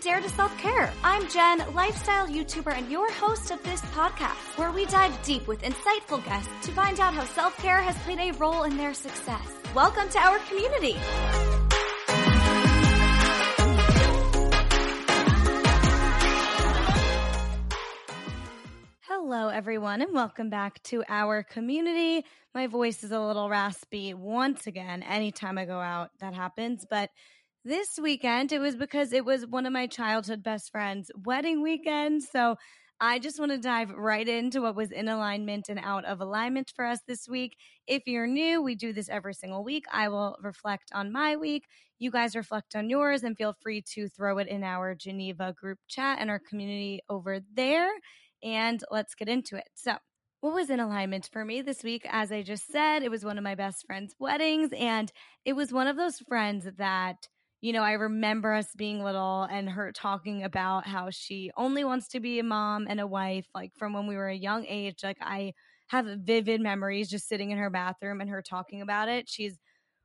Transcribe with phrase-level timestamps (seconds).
[0.00, 0.92] Dare to Self Care.
[1.02, 5.62] I'm Jen, lifestyle YouTuber and your host of this podcast, where we dive deep with
[5.62, 9.52] insightful guests to find out how self care has played a role in their success.
[9.74, 10.96] Welcome to our community.
[19.00, 22.24] Hello, everyone, and welcome back to our community.
[22.54, 25.02] My voice is a little raspy once again.
[25.02, 26.86] Anytime I go out, that happens.
[26.88, 27.10] But
[27.68, 32.22] this weekend, it was because it was one of my childhood best friends' wedding weekend.
[32.22, 32.56] So
[32.98, 36.72] I just want to dive right into what was in alignment and out of alignment
[36.74, 37.56] for us this week.
[37.86, 39.84] If you're new, we do this every single week.
[39.92, 41.64] I will reflect on my week.
[41.98, 45.78] You guys reflect on yours and feel free to throw it in our Geneva group
[45.88, 47.90] chat and our community over there
[48.42, 49.68] and let's get into it.
[49.74, 49.96] So,
[50.40, 52.06] what was in alignment for me this week?
[52.08, 55.10] As I just said, it was one of my best friend's weddings, and
[55.44, 57.26] it was one of those friends that,
[57.60, 62.08] you know, I remember us being little and her talking about how she only wants
[62.08, 65.02] to be a mom and a wife, like from when we were a young age.
[65.02, 65.54] Like, I
[65.88, 69.28] have vivid memories just sitting in her bathroom and her talking about it.
[69.28, 69.58] She's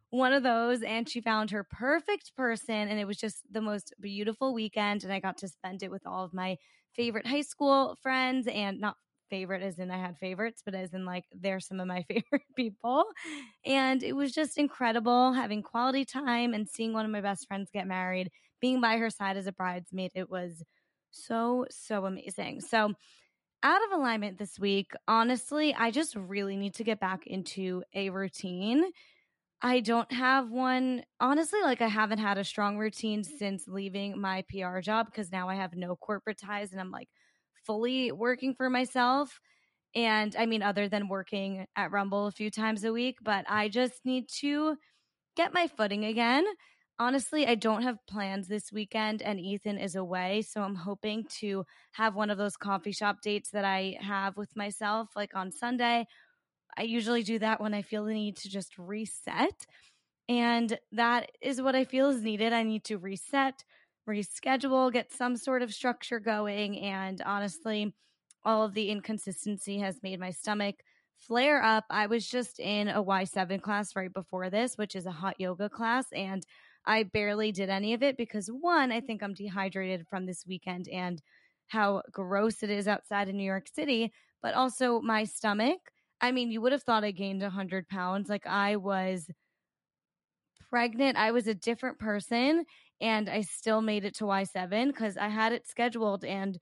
[0.10, 3.94] one of those, and she found her perfect person, and it was just the most
[4.00, 5.04] beautiful weekend.
[5.04, 6.58] And I got to spend it with all of my
[6.96, 8.98] favorite high school friends and not
[9.30, 12.44] favorite as in I had favorites, but as in like they're some of my favorite
[12.56, 13.06] people.
[13.66, 17.70] And it was just incredible having quality time and seeing one of my best friends
[17.72, 20.12] get married, being by her side as a bridesmaid.
[20.16, 20.64] It was
[21.12, 22.62] so, so amazing.
[22.62, 22.94] So,
[23.64, 28.10] out of alignment this week, honestly, I just really need to get back into a
[28.10, 28.92] routine.
[29.62, 31.06] I don't have one.
[31.20, 35.48] Honestly, like I haven't had a strong routine since leaving my PR job because now
[35.50, 37.10] I have no corporate ties and I'm like
[37.66, 39.40] fully working for myself.
[39.96, 43.70] And I mean, other than working at Rumble a few times a week, but I
[43.70, 44.78] just need to
[45.36, 46.46] get my footing again.
[47.00, 50.44] Honestly, I don't have plans this weekend and Ethan is away.
[50.44, 54.56] So I'm hoping to have one of those coffee shop dates that I have with
[54.56, 56.08] myself, like on Sunday
[56.78, 59.66] I usually do that when I feel the need to just reset.
[60.30, 62.54] And that is what I feel is needed.
[62.54, 63.64] I need to reset,
[64.08, 66.80] reschedule, get some sort of structure going.
[66.80, 67.94] And honestly,
[68.44, 70.76] all of the inconsistency has made my stomach
[71.18, 71.86] flare up.
[71.90, 75.70] I was just in a Y7 class right before this, which is a hot yoga
[75.70, 76.06] class.
[76.12, 76.46] And
[76.86, 80.90] I barely did any of it because one, I think I'm dehydrated from this weekend
[80.90, 81.22] and
[81.68, 85.80] how gross it is outside in New York City, but also my stomach
[86.24, 88.30] I mean, you would have thought I gained 100 pounds.
[88.30, 89.30] Like I was
[90.70, 92.66] pregnant, I was a different person,
[93.04, 96.24] and I still made it to Y7 because I had it scheduled.
[96.24, 96.58] And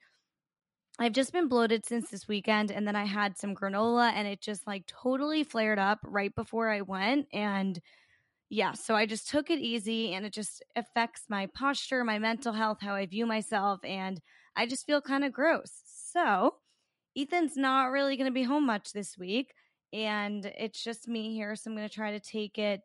[0.97, 2.71] I've just been bloated since this weekend.
[2.71, 6.69] And then I had some granola, and it just like totally flared up right before
[6.69, 7.27] I went.
[7.31, 7.79] And
[8.49, 12.53] yeah, so I just took it easy, and it just affects my posture, my mental
[12.53, 13.79] health, how I view myself.
[13.85, 14.19] And
[14.55, 15.71] I just feel kind of gross.
[15.85, 16.55] So,
[17.15, 19.53] Ethan's not really going to be home much this week,
[19.93, 21.55] and it's just me here.
[21.55, 22.81] So I'm going to try to take it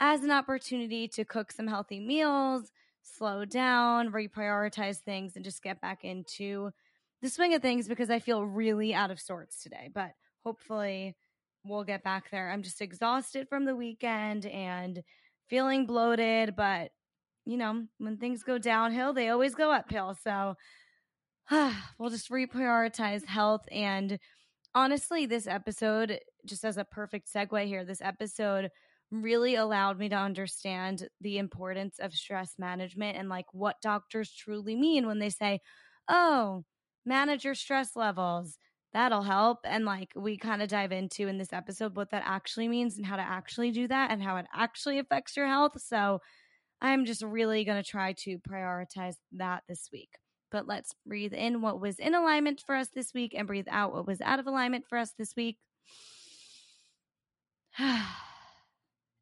[0.00, 2.72] as an opportunity to cook some healthy meals,
[3.02, 6.70] slow down, reprioritize things, and just get back into
[7.22, 9.90] the swing of things because I feel really out of sorts today.
[9.92, 10.12] But
[10.42, 11.16] hopefully,
[11.64, 12.50] we'll get back there.
[12.50, 15.02] I'm just exhausted from the weekend and
[15.48, 16.90] feeling bloated, but
[17.44, 20.16] you know, when things go downhill, they always go uphill.
[20.22, 20.54] So
[21.98, 23.62] we'll just reprioritize health.
[23.70, 24.18] And
[24.74, 28.70] honestly, this episode, just as a perfect segue here, this episode
[29.10, 34.76] really allowed me to understand the importance of stress management and like what doctors truly
[34.76, 35.60] mean when they say,
[36.08, 36.64] oh,
[37.04, 38.58] manage your stress levels.
[38.92, 39.58] That'll help.
[39.64, 43.06] And like we kind of dive into in this episode what that actually means and
[43.06, 45.80] how to actually do that and how it actually affects your health.
[45.80, 46.20] So
[46.80, 50.10] I'm just really going to try to prioritize that this week
[50.50, 53.92] but let's breathe in what was in alignment for us this week and breathe out
[53.92, 55.58] what was out of alignment for us this week.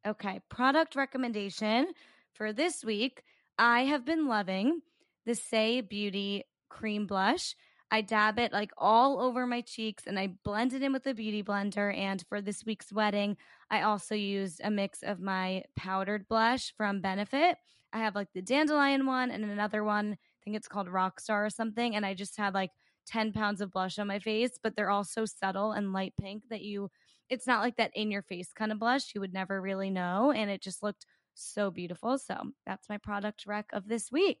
[0.05, 1.87] okay, product recommendation
[2.33, 3.23] for this week.
[3.57, 4.81] I have been loving
[5.25, 7.55] the Saie Beauty cream blush.
[7.91, 11.13] I dab it like all over my cheeks and I blend it in with a
[11.13, 11.95] beauty blender.
[11.95, 13.35] And for this week's wedding,
[13.71, 17.57] I also used a mix of my powdered blush from Benefit.
[17.91, 21.49] I have like the dandelion one and another one I think it's called Rockstar or
[21.49, 21.95] something.
[21.95, 22.71] And I just had like
[23.07, 26.43] 10 pounds of blush on my face, but they're all so subtle and light pink
[26.49, 26.91] that you,
[27.29, 29.13] it's not like that in your face kind of blush.
[29.13, 30.31] You would never really know.
[30.31, 32.17] And it just looked so beautiful.
[32.17, 34.39] So that's my product rec of this week.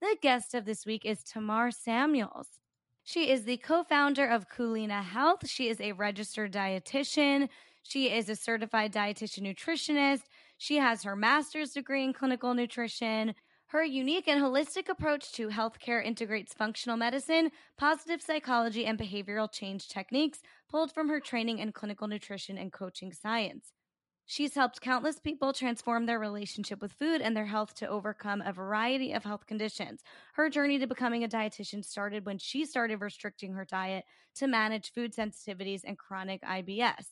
[0.00, 2.48] The guest of this week is Tamar Samuels.
[3.02, 5.48] She is the co founder of Culina Health.
[5.48, 7.48] She is a registered dietitian.
[7.82, 10.22] She is a certified dietitian nutritionist.
[10.58, 13.34] She has her master's degree in clinical nutrition
[13.68, 19.88] Her unique and holistic approach to healthcare integrates functional medicine, positive psychology, and behavioral change
[19.88, 23.74] techniques pulled from her training in clinical nutrition and coaching science.
[24.24, 28.54] She's helped countless people transform their relationship with food and their health to overcome a
[28.54, 30.00] variety of health conditions.
[30.32, 34.04] Her journey to becoming a dietitian started when she started restricting her diet
[34.36, 37.04] to manage food sensitivities and chronic IBS.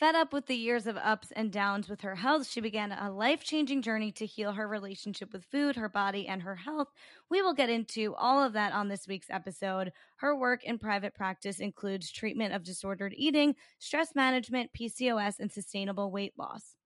[0.00, 3.10] Fed up with the years of ups and downs with her health, she began a
[3.12, 6.88] life changing journey to heal her relationship with food, her body, and her health.
[7.28, 9.92] We will get into all of that on this week's episode.
[10.16, 16.10] Her work in private practice includes treatment of disordered eating, stress management, PCOS, and sustainable
[16.10, 16.76] weight loss.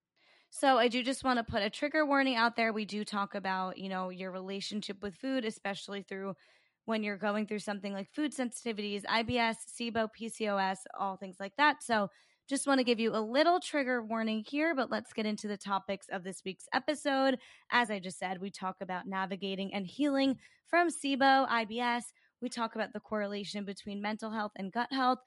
[0.49, 2.73] So I do just want to put a trigger warning out there.
[2.73, 6.35] We do talk about, you know, your relationship with food, especially through
[6.83, 11.81] when you're going through something like food sensitivities, IBS, SIBO, PCOS, all things like that.
[11.81, 12.09] So
[12.47, 15.57] just want to give you a little trigger warning here, but let's get into the
[15.57, 17.39] topics of this week's episode.
[17.71, 20.37] As I just said, we talk about navigating and healing
[20.67, 22.03] from SIBO, IBS.
[22.41, 25.19] We talk about the correlation between mental health and gut health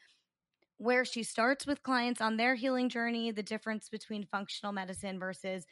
[0.79, 5.67] where she starts with clients on their healing journey, the difference between functional medicine versus,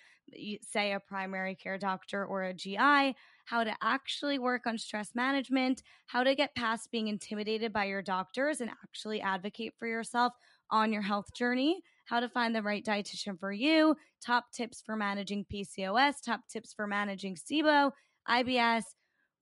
[0.63, 3.15] say, a primary care doctor or a GI,
[3.45, 8.03] how to actually work on stress management, how to get past being intimidated by your
[8.03, 10.33] doctors and actually advocate for yourself
[10.71, 14.97] on your health journey, how to find the right dietitian for you, top tips for
[14.97, 17.91] managing PCOS, top tips for managing SIBO,
[18.29, 18.83] IBS.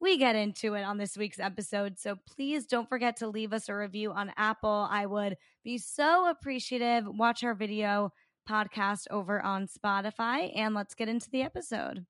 [0.00, 1.98] We get into it on this week's episode.
[1.98, 4.86] So please don't forget to leave us a review on Apple.
[4.90, 7.04] I would be so appreciative.
[7.06, 8.10] Watch our video
[8.48, 12.04] podcast over on Spotify and let's get into the episode.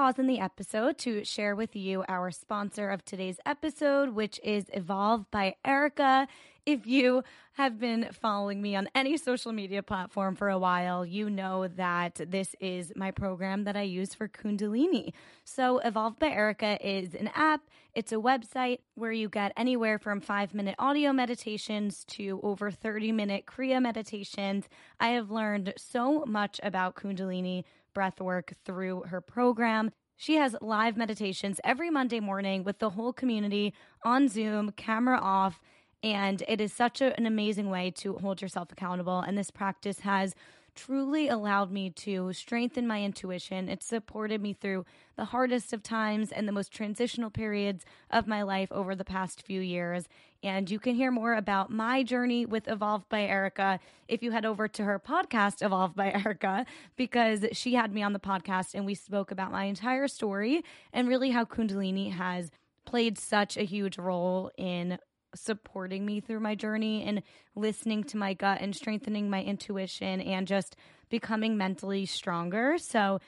[0.00, 4.64] Pause in the episode to share with you our sponsor of today's episode, which is
[4.72, 6.26] Evolve by Erica.
[6.64, 11.28] If you have been following me on any social media platform for a while, you
[11.28, 15.12] know that this is my program that I use for Kundalini.
[15.44, 17.60] So, Evolve by Erica is an app,
[17.94, 23.12] it's a website where you get anywhere from five minute audio meditations to over 30
[23.12, 24.66] minute Kriya meditations.
[24.98, 27.64] I have learned so much about Kundalini
[28.00, 29.90] breath work through her program.
[30.16, 33.74] She has live meditations every Monday morning with the whole community
[34.06, 35.60] on Zoom, camera off.
[36.02, 39.20] And it is such a, an amazing way to hold yourself accountable.
[39.20, 40.34] And this practice has
[40.74, 43.68] truly allowed me to strengthen my intuition.
[43.68, 44.86] It supported me through
[45.16, 49.42] the hardest of times and the most transitional periods of my life over the past
[49.42, 50.08] few years.
[50.42, 53.78] And you can hear more about my journey with Evolve by Erica
[54.08, 56.64] if you head over to her podcast, Evolve by Erica,
[56.96, 61.08] because she had me on the podcast and we spoke about my entire story and
[61.08, 62.50] really how Kundalini has
[62.86, 64.98] played such a huge role in
[65.34, 67.22] supporting me through my journey and
[67.54, 70.74] listening to my gut and strengthening my intuition and just
[71.08, 72.78] becoming mentally stronger.
[72.78, 73.20] So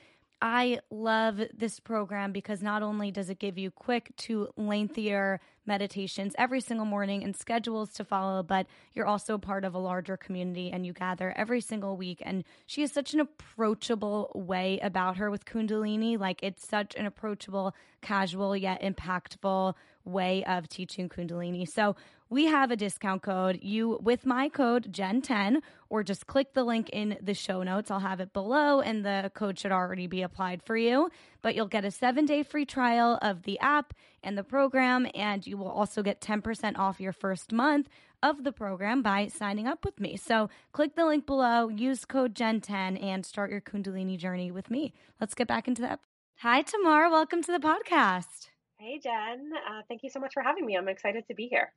[0.45, 6.35] I love this program because not only does it give you quick to lengthier meditations
[6.37, 10.73] every single morning and schedules to follow, but you're also part of a larger community
[10.73, 12.21] and you gather every single week.
[12.25, 16.19] And she has such an approachable way about her with Kundalini.
[16.19, 21.69] Like it's such an approachable, casual, yet impactful way of teaching Kundalini.
[21.69, 21.97] So
[22.29, 23.59] we have a discount code.
[23.63, 27.91] You with my code Jen10 or just click the link in the show notes.
[27.91, 31.11] I'll have it below and the code should already be applied for you.
[31.43, 33.93] But you'll get a 7-day free trial of the app
[34.23, 37.89] and the program and you will also get 10% off your first month
[38.23, 40.17] of the program by signing up with me.
[40.17, 44.95] So click the link below, use code Jen10 and start your Kundalini journey with me.
[45.21, 46.01] Let's get back into that.
[46.39, 48.52] Hi Tamar, welcome to the podcast.
[48.83, 49.53] Hey, Jen.
[49.55, 50.77] Uh, thank you so much for having me.
[50.77, 51.73] I'm excited to be here.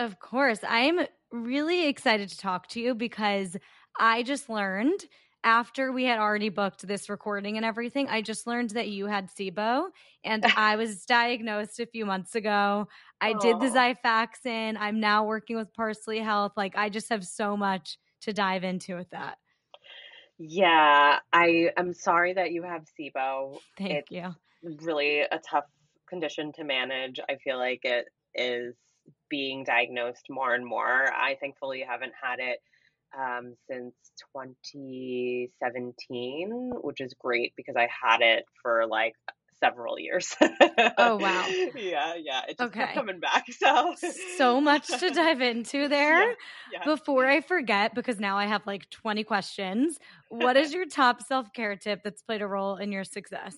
[0.00, 0.58] Of course.
[0.66, 0.98] I'm
[1.30, 3.56] really excited to talk to you because
[4.00, 5.04] I just learned
[5.44, 9.30] after we had already booked this recording and everything, I just learned that you had
[9.30, 9.90] SIBO
[10.24, 12.88] and I was diagnosed a few months ago.
[13.20, 13.40] I Aww.
[13.40, 14.76] did the Xifaxan.
[14.76, 16.54] I'm now working with Parsley Health.
[16.56, 19.38] Like, I just have so much to dive into with that.
[20.36, 23.60] Yeah, I am sorry that you have SIBO.
[23.78, 24.34] Thank it's you.
[24.62, 25.64] Really a tough
[26.10, 27.20] condition to manage.
[27.28, 28.74] I feel like it is
[29.28, 31.06] being diagnosed more and more.
[31.12, 32.58] I thankfully haven't had it
[33.18, 33.94] um, since
[34.34, 39.14] 2017, which is great because I had it for like
[39.62, 40.34] several years.
[40.98, 41.46] oh wow.
[41.76, 42.42] Yeah, yeah.
[42.48, 42.80] It just okay.
[42.80, 43.44] kept coming back.
[43.52, 43.94] So
[44.36, 46.28] so much to dive into there.
[46.28, 46.34] Yeah,
[46.72, 46.84] yeah.
[46.84, 49.98] Before I forget, because now I have like 20 questions.
[50.28, 53.56] What is your top self-care tip that's played a role in your success?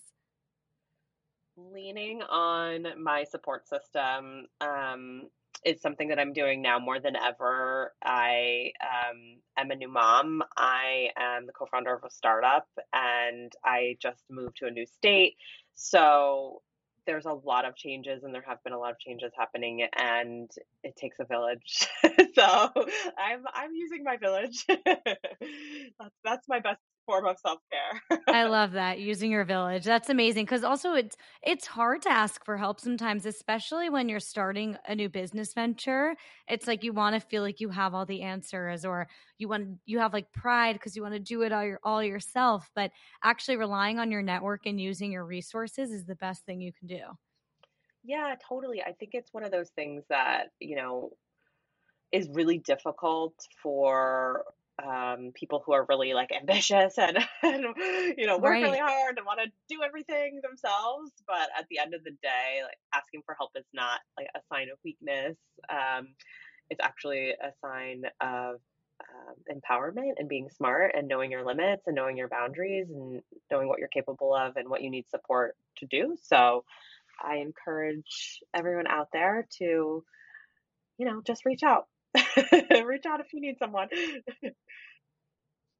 [1.73, 5.23] Leaning on my support system um,
[5.65, 7.93] is something that I'm doing now more than ever.
[8.03, 10.43] I um, am a new mom.
[10.57, 14.87] I am the co founder of a startup and I just moved to a new
[14.87, 15.37] state.
[15.75, 16.63] So
[17.07, 20.51] there's a lot of changes and there have been a lot of changes happening and
[20.85, 21.89] it takes a village
[22.35, 22.71] so
[23.19, 28.21] i'm i'm using my village that's that's my best form of self-care.
[28.29, 29.85] I love that using your village.
[29.85, 34.21] That's amazing cuz also it's it's hard to ask for help sometimes especially when you're
[34.21, 36.15] starting a new business venture.
[36.49, 39.79] It's like you want to feel like you have all the answers or you want
[39.85, 42.91] you have like pride cuz you want to do it all, your, all yourself, but
[43.23, 46.87] actually relying on your network and using your resources is the best thing you can
[46.89, 47.19] do.
[48.05, 48.83] Yeah, totally.
[48.83, 51.11] I think it's one of those things that, you know,
[52.11, 54.45] is really difficult for
[54.79, 57.65] um, people who are really like ambitious and, and
[58.17, 58.63] you know work right.
[58.63, 62.61] really hard and want to do everything themselves but at the end of the day
[62.63, 65.37] like asking for help is not like a sign of weakness
[65.71, 66.09] um,
[66.71, 68.57] it's actually a sign of
[69.03, 73.69] um, empowerment and being smart and knowing your limits and knowing your boundaries and knowing
[73.69, 76.65] what you're capable of and what you need support to do so
[77.23, 80.05] i encourage everyone out there to
[80.99, 81.89] you know just reach out
[82.85, 83.89] reach out if you need someone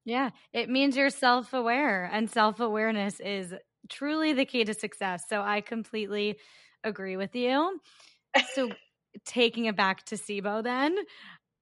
[0.05, 3.53] Yeah, it means you're self aware, and self awareness is
[3.89, 5.23] truly the key to success.
[5.29, 6.37] So I completely
[6.83, 7.79] agree with you.
[8.43, 8.73] So,
[9.25, 10.97] taking it back to SIBO, then,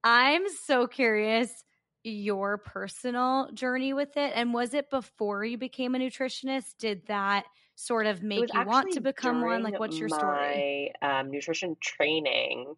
[0.04, 1.64] I'm so curious
[2.04, 4.32] your personal journey with it.
[4.34, 6.78] And was it before you became a nutritionist?
[6.78, 7.46] Did that
[7.76, 9.62] sort of make you want to become one?
[9.62, 10.92] Like, what's your my, story?
[11.02, 12.74] Um, nutrition training.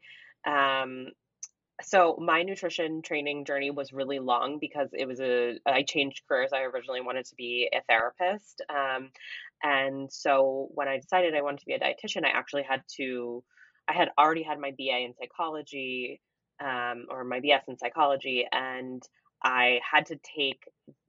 [0.46, 1.08] Um,
[1.82, 6.52] so my nutrition training journey was really long because it was a I changed careers.
[6.52, 9.10] I originally wanted to be a therapist, um,
[9.62, 13.42] and so when I decided I wanted to be a dietitian, I actually had to.
[13.88, 16.20] I had already had my BA in psychology,
[16.60, 19.02] um, or my BS in psychology, and
[19.42, 20.62] I had to take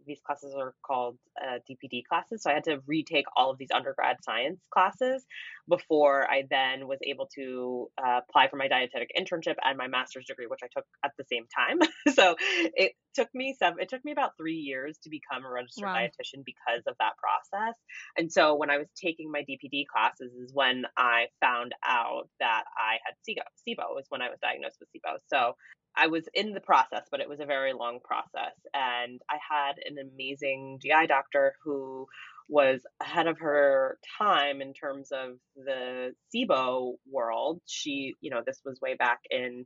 [0.06, 2.44] these classes are called uh, DPD classes.
[2.44, 5.26] So I had to retake all of these undergrad science classes
[5.68, 10.26] before I then was able to uh, apply for my dietetic internship and my master's
[10.26, 11.80] degree, which I took at the same time.
[12.14, 15.86] so it took me seven, it took me about three years to become a registered
[15.86, 15.96] wow.
[15.96, 17.76] dietitian because of that process.
[18.18, 22.64] And so when I was taking my DPD classes is when I found out that
[22.78, 23.44] I had SIBO.
[23.68, 25.18] SIBO was when I was diagnosed with SIBO.
[25.28, 25.56] So
[25.98, 28.56] I was in the process, but it was a very long process.
[28.74, 32.08] And I had an amazing GI doctor who
[32.48, 37.62] was ahead of her time in terms of the SIBO world.
[37.66, 39.66] She, you know, this was way back in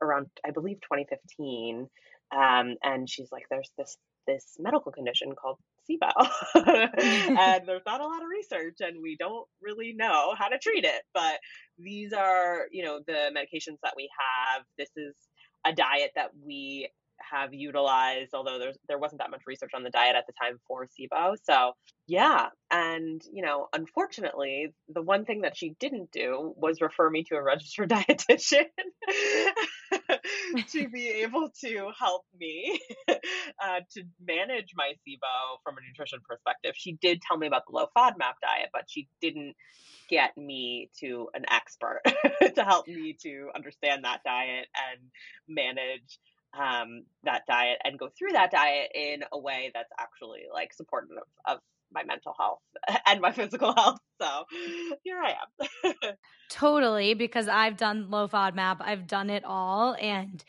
[0.00, 1.88] around, I believe, 2015.
[2.34, 5.58] Um, and she's like, there's this this medical condition called
[5.90, 6.12] SIBO,
[6.54, 10.84] and there's not a lot of research, and we don't really know how to treat
[10.84, 11.02] it.
[11.12, 11.40] But
[11.78, 14.64] these are, you know, the medications that we have.
[14.78, 15.14] This is
[15.64, 16.88] a diet that we
[17.30, 20.58] have utilized, although there's there wasn't that much research on the diet at the time
[20.66, 21.36] for SIBO.
[21.44, 21.72] So
[22.06, 27.24] yeah, and you know, unfortunately, the one thing that she didn't do was refer me
[27.24, 28.66] to a registered dietitian
[30.70, 36.72] to be able to help me uh, to manage my SIBO from a nutrition perspective.
[36.76, 39.54] She did tell me about the low FODMAP diet, but she didn't
[40.12, 42.02] get me to an expert
[42.54, 45.00] to help me to understand that diet and
[45.48, 46.18] manage
[46.52, 51.16] um, that diet and go through that diet in a way that's actually like supportive
[51.16, 51.60] of, of
[51.94, 52.60] my mental health
[53.06, 54.00] and my physical health.
[54.20, 54.44] So
[55.02, 55.34] here I
[55.82, 55.94] am.
[56.50, 60.44] totally, because I've done low FODMAP, I've done it all, and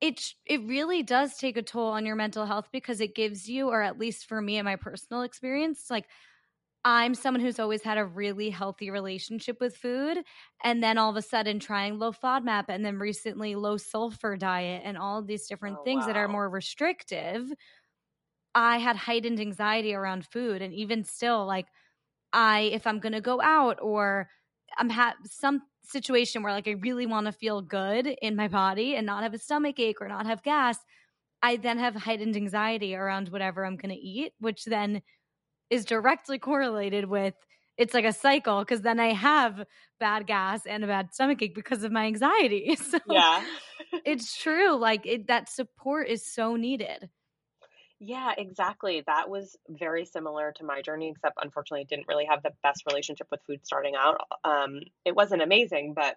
[0.00, 3.70] it it really does take a toll on your mental health because it gives you,
[3.70, 6.06] or at least for me in my personal experience, like
[6.84, 10.18] I'm someone who's always had a really healthy relationship with food.
[10.64, 14.82] And then all of a sudden trying low FODMAP and then recently low sulfur diet
[14.84, 16.06] and all these different oh, things wow.
[16.06, 17.52] that are more restrictive.
[18.54, 20.62] I had heightened anxiety around food.
[20.62, 21.66] And even still, like,
[22.32, 24.28] I, if I'm going to go out or
[24.78, 28.94] I'm have some situation where like I really want to feel good in my body
[28.94, 30.78] and not have a stomach ache or not have gas,
[31.42, 35.02] I then have heightened anxiety around whatever I'm going to eat, which then
[35.70, 37.34] is directly correlated with
[37.76, 39.64] it's like a cycle because then I have
[39.98, 42.76] bad gas and a bad stomach ache because of my anxiety.
[42.90, 43.42] So yeah,
[44.04, 44.76] it's true.
[44.76, 47.08] Like it, that support is so needed.
[47.98, 49.02] Yeah, exactly.
[49.06, 52.84] That was very similar to my journey, except unfortunately, I didn't really have the best
[52.86, 54.20] relationship with food starting out.
[54.42, 56.16] Um, it wasn't amazing, but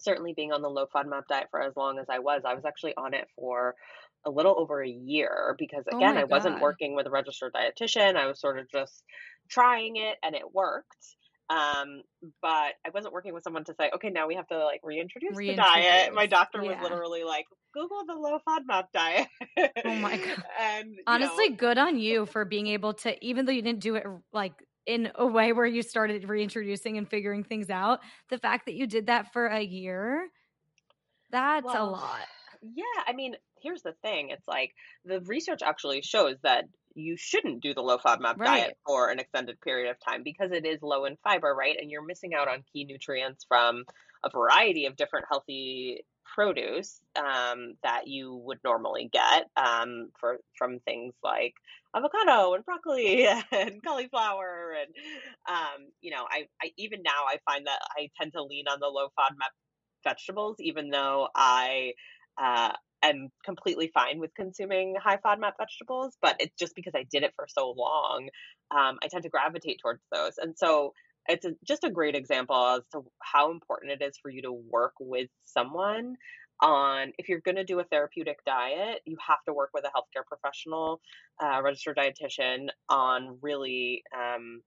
[0.00, 2.64] certainly being on the low FODMAP diet for as long as I was, I was
[2.64, 3.76] actually on it for
[4.24, 7.52] a little over a year because oh again, oh I wasn't working with a registered
[7.52, 8.16] dietitian.
[8.16, 9.02] I was sort of just
[9.48, 11.16] trying it and it worked.
[11.50, 12.02] Um,
[12.42, 15.34] but I wasn't working with someone to say, okay, now we have to like reintroduce,
[15.34, 15.74] reintroduce.
[15.74, 16.14] the diet.
[16.14, 16.72] My doctor yeah.
[16.72, 19.28] was literally like, Google the low FODMAP diet.
[19.84, 20.44] oh my god!
[20.60, 21.56] and honestly, know.
[21.56, 24.52] good on you for being able to, even though you didn't do it like
[24.86, 28.00] in a way where you started reintroducing and figuring things out.
[28.30, 30.28] The fact that you did that for a year,
[31.30, 32.26] that's well, a lot.
[32.62, 34.30] Yeah, I mean, here's the thing.
[34.30, 34.74] It's like
[35.04, 38.60] the research actually shows that you shouldn't do the low FODMAP right.
[38.60, 41.76] diet for an extended period of time because it is low in fiber, right?
[41.80, 43.84] And you're missing out on key nutrients from
[44.24, 50.78] a variety of different healthy produce um, that you would normally get um, for from
[50.80, 51.54] things like
[51.96, 54.94] avocado and broccoli and cauliflower and
[55.48, 58.78] um, you know I, I even now I find that I tend to lean on
[58.80, 59.52] the low FODMAP
[60.04, 61.92] vegetables even though I
[62.40, 67.22] uh, am completely fine with consuming high FODMAP vegetables, but it's just because I did
[67.22, 68.28] it for so long,
[68.70, 70.32] um, I tend to gravitate towards those.
[70.38, 70.92] And so
[71.28, 74.52] it's a, just a great example as to how important it is for you to
[74.52, 76.16] work with someone
[76.60, 79.88] on if you're going to do a therapeutic diet you have to work with a
[79.88, 81.00] healthcare professional
[81.40, 84.60] uh, registered dietitian on really um,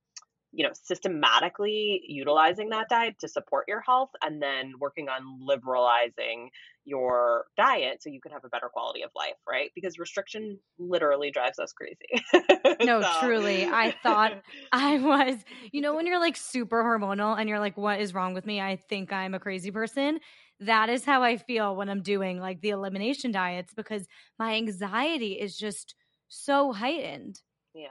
[0.52, 6.50] you know systematically utilizing that diet to support your health and then working on liberalizing
[6.84, 9.72] your diet so you can have a better quality of life right?
[9.76, 11.98] Because restriction literally drives us crazy.
[12.84, 13.10] No so.
[13.20, 13.66] truly.
[13.66, 14.42] I thought
[14.72, 15.38] i was
[15.72, 18.60] you know when you're like super hormonal and you're like what is wrong with me?
[18.60, 20.20] I think i'm a crazy person.
[20.60, 24.08] That is how i feel when i'm doing like the elimination diets because
[24.40, 25.96] my anxiety is just
[26.28, 27.40] so heightened.
[27.74, 27.88] Yeah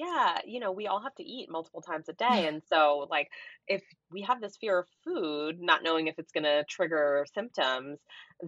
[0.00, 2.46] yeah, you know, we all have to eat multiple times a day.
[2.46, 3.28] And so, like,
[3.68, 7.98] if we have this fear of food, not knowing if it's going to trigger symptoms,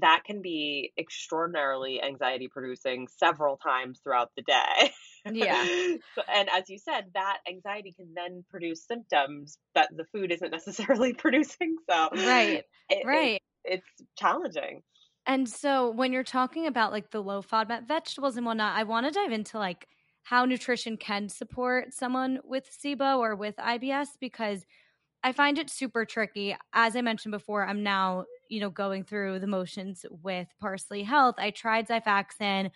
[0.01, 4.93] that can be extraordinarily anxiety producing several times throughout the day.
[5.31, 5.63] Yeah.
[6.35, 11.13] and as you said, that anxiety can then produce symptoms that the food isn't necessarily
[11.19, 11.77] producing.
[11.91, 12.65] So, right.
[12.89, 13.43] It, right.
[13.65, 14.83] It, it's challenging.
[15.27, 19.07] And so, when you're talking about like the low FODMAP vegetables and whatnot, I want
[19.07, 19.87] to dive into like
[20.23, 24.65] how nutrition can support someone with SIBO or with IBS because
[25.25, 26.57] I find it super tricky.
[26.73, 31.37] As I mentioned before, I'm now, you know, going through the motions with Parsley Health.
[31.39, 32.71] I tried Xifaxan,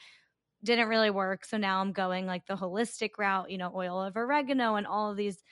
[0.63, 1.45] didn't really work.
[1.45, 5.11] So now I'm going like the holistic route, you know, oil of oregano and all
[5.11, 5.43] of these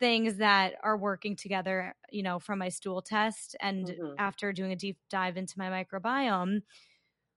[0.00, 3.54] things that are working together, you know, from my stool test.
[3.60, 4.14] And mm-hmm.
[4.18, 6.62] after doing a deep dive into my microbiome,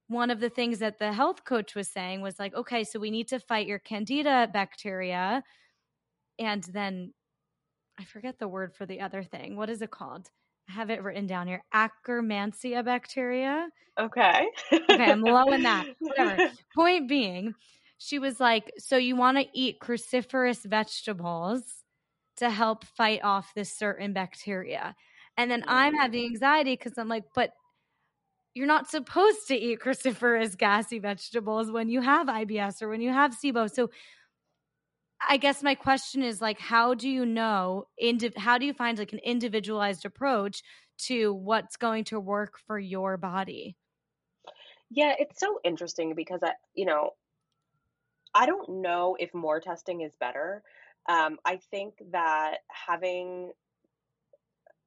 [0.08, 3.12] one of the things that the health coach was saying was like, okay, so we
[3.12, 5.44] need to fight your candida bacteria.
[6.38, 7.14] And then
[8.00, 9.56] I forget the word for the other thing.
[9.56, 10.30] What is it called?
[10.70, 11.64] I have it written down here.
[11.74, 13.68] Akkermansia bacteria.
[14.00, 14.48] Okay.
[14.72, 15.88] okay, I'm low in that.
[16.00, 16.52] Whatever.
[16.76, 17.56] Point being,
[17.98, 21.64] she was like, so you want to eat cruciferous vegetables
[22.38, 24.96] to help fight off this certain bacteria.
[25.38, 26.00] And then I'm mm.
[26.00, 27.52] having anxiety because I'm like, but
[28.56, 33.14] you're not supposed to eat cruciferous gassy vegetables when you have IBS or when you
[33.14, 33.72] have SIBO.
[33.72, 33.92] So
[35.28, 37.86] I guess my question is like how do you know
[38.38, 40.62] how do you find like an individualized approach
[40.98, 43.76] to what's going to work for your body?
[44.90, 47.12] Yeah, it's so interesting because I, you know,
[48.34, 50.62] I don't know if more testing is better.
[51.10, 53.52] Um, I think that having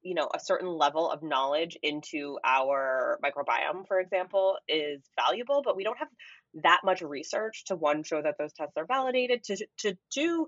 [0.02, 5.76] you know a certain level of knowledge into our microbiome for example is valuable but
[5.76, 6.08] we don't have
[6.62, 10.46] that much research to one show that those tests are validated to to do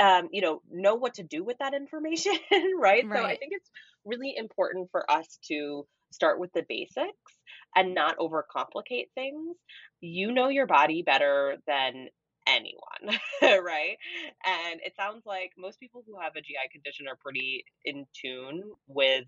[0.00, 2.72] um, you know know what to do with that information right?
[2.80, 3.70] right so i think it's
[4.04, 7.32] really important for us to start with the basics
[7.74, 9.56] and not overcomplicate things
[10.00, 12.08] you know your body better than
[12.46, 13.96] anyone, right?
[14.44, 18.62] And it sounds like most people who have a GI condition are pretty in tune
[18.86, 19.26] with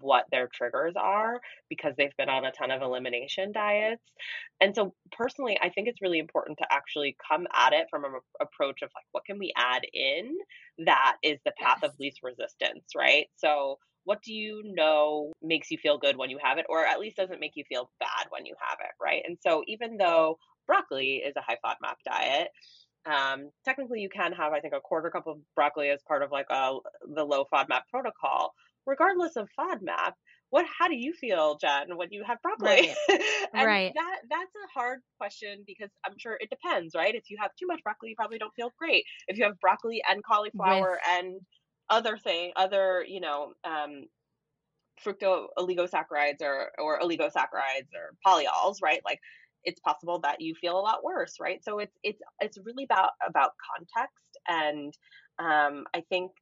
[0.00, 4.02] what their triggers are because they've been on a ton of elimination diets.
[4.60, 8.12] And so personally, I think it's really important to actually come at it from an
[8.40, 10.36] approach of like what can we add in
[10.84, 11.92] that is the path yes.
[11.92, 13.26] of least resistance, right?
[13.36, 16.98] So what do you know makes you feel good when you have it or at
[16.98, 19.22] least doesn't make you feel bad when you have it, right?
[19.26, 20.38] And so even though
[20.68, 22.48] broccoli is a high FODMAP diet.
[23.06, 26.30] Um, technically, you can have, I think, a quarter cup of broccoli as part of
[26.30, 26.76] like a,
[27.14, 28.52] the low FODMAP protocol.
[28.86, 30.12] Regardless of FODMAP,
[30.50, 30.64] what?
[30.78, 32.94] How do you feel, Jen, when you have broccoli?
[33.08, 33.18] Right.
[33.54, 33.92] right.
[33.94, 37.14] That that's a hard question because I'm sure it depends, right?
[37.14, 39.04] If you have too much broccoli, you probably don't feel great.
[39.26, 41.00] If you have broccoli and cauliflower With...
[41.10, 41.40] and
[41.90, 44.04] other thing, other you know, um,
[45.04, 49.00] fructo oligosaccharides or or oligosaccharides or polyols, right?
[49.04, 49.20] Like
[49.64, 51.62] it's possible that you feel a lot worse, right?
[51.62, 54.94] So it's it's it's really about about context, and
[55.38, 56.32] um, I think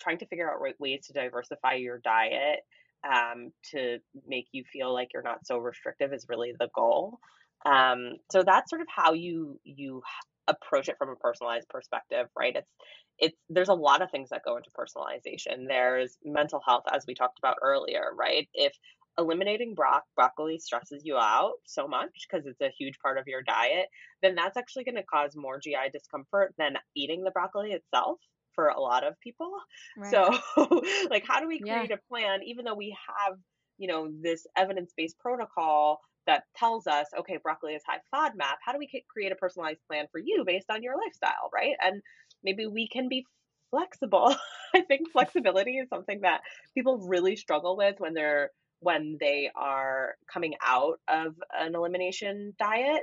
[0.00, 2.60] trying to figure out right ways to diversify your diet
[3.08, 7.18] um, to make you feel like you're not so restrictive is really the goal.
[7.66, 10.02] Um, so that's sort of how you you
[10.48, 12.56] approach it from a personalized perspective, right?
[12.56, 12.70] It's
[13.18, 15.66] it's there's a lot of things that go into personalization.
[15.68, 18.48] There's mental health, as we talked about earlier, right?
[18.54, 18.72] If
[19.18, 23.42] eliminating bro- broccoli stresses you out so much because it's a huge part of your
[23.42, 23.86] diet,
[24.22, 28.18] then that's actually going to cause more GI discomfort than eating the broccoli itself
[28.54, 29.50] for a lot of people.
[29.96, 30.10] Right.
[30.10, 31.96] So, like, how do we create yeah.
[31.96, 33.38] a plan, even though we have,
[33.78, 38.56] you know, this evidence based protocol that tells us, okay, broccoli is high FODMAP.
[38.64, 41.74] How do we create a personalized plan for you based on your lifestyle, right?
[41.82, 42.02] And
[42.44, 43.24] maybe we can be
[43.70, 44.34] flexible.
[44.74, 46.42] I think flexibility is something that
[46.74, 53.02] people really struggle with when they're when they are coming out of an elimination diet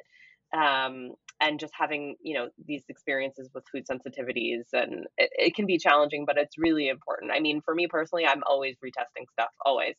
[0.54, 5.66] um, and just having you know these experiences with food sensitivities and it, it, can
[5.66, 7.32] be challenging but it's really important.
[7.32, 9.96] I mean for me personally i'm always retesting stuff always.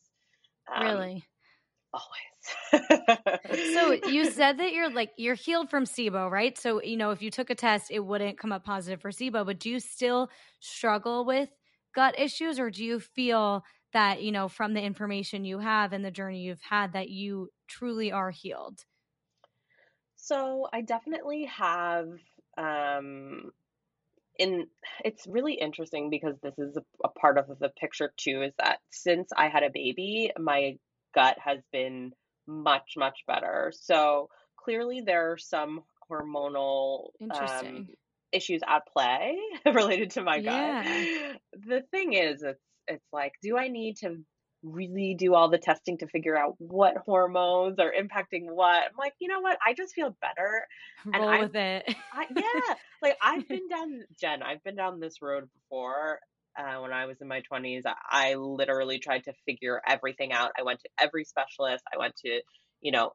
[0.73, 1.25] Um, really?
[1.93, 3.65] always.
[3.73, 6.57] So you said that you're like you're healed from sibo right?
[6.57, 9.45] So you know if you took a test it wouldn't come up positive for sibo
[9.45, 11.49] but do you still struggle with
[11.95, 16.03] gut issues or do you feel that you know from the information you have and
[16.03, 18.85] the journey you've had that you truly are healed?
[20.15, 22.09] So i definitely have
[22.57, 23.51] um
[24.37, 24.67] in
[25.03, 28.79] it's really interesting because this is a, a, part of the picture too is that
[28.89, 30.77] since i had a baby my
[31.13, 32.13] gut has been
[32.47, 33.71] much much better.
[33.75, 37.87] So clearly there are some hormonal um,
[38.31, 40.83] issues at play related to my yeah.
[40.83, 44.17] gut the thing is it's it's like, do I need to
[44.61, 48.83] really do all the testing to figure out what hormones are impacting what?
[48.83, 49.57] I'm like, you know what?
[49.65, 50.67] I just feel better.
[51.05, 51.95] Roll and with it.
[52.13, 54.43] I, yeah, like I've been down, Jen.
[54.43, 56.19] I've been down this road before.
[56.57, 57.93] Uh, when I was in my 20s, I,
[58.31, 60.51] I literally tried to figure everything out.
[60.59, 61.83] I went to every specialist.
[61.93, 62.41] I went to,
[62.81, 63.11] you know,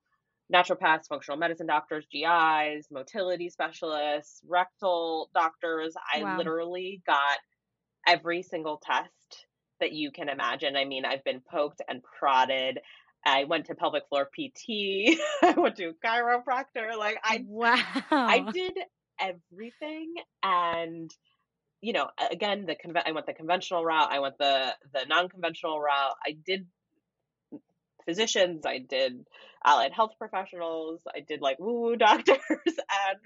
[0.53, 5.95] naturopaths, functional medicine doctors, GIs, motility specialists, rectal doctors.
[6.15, 6.39] I wow.
[6.39, 7.39] literally got
[8.07, 9.47] every single test
[9.81, 10.77] that you can imagine.
[10.77, 12.81] I mean, I've been poked and prodded.
[13.27, 15.19] I went to pelvic floor PT.
[15.43, 16.97] I went to a chiropractor.
[16.99, 17.77] Like I wow.
[18.11, 18.77] I did
[19.21, 21.15] everything and
[21.81, 24.09] you know, again, the conve- I went the conventional route.
[24.11, 26.15] I went the the non-conventional route.
[26.27, 26.67] I did
[28.07, 29.25] physicians, I did
[29.65, 32.39] allied health professionals, I did like woo woo doctors.
[32.57, 33.19] And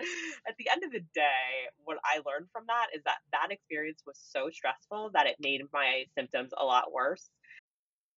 [0.46, 4.02] at the end of the day, what I learned from that is that that experience
[4.06, 7.28] was so stressful that it made my symptoms a lot worse.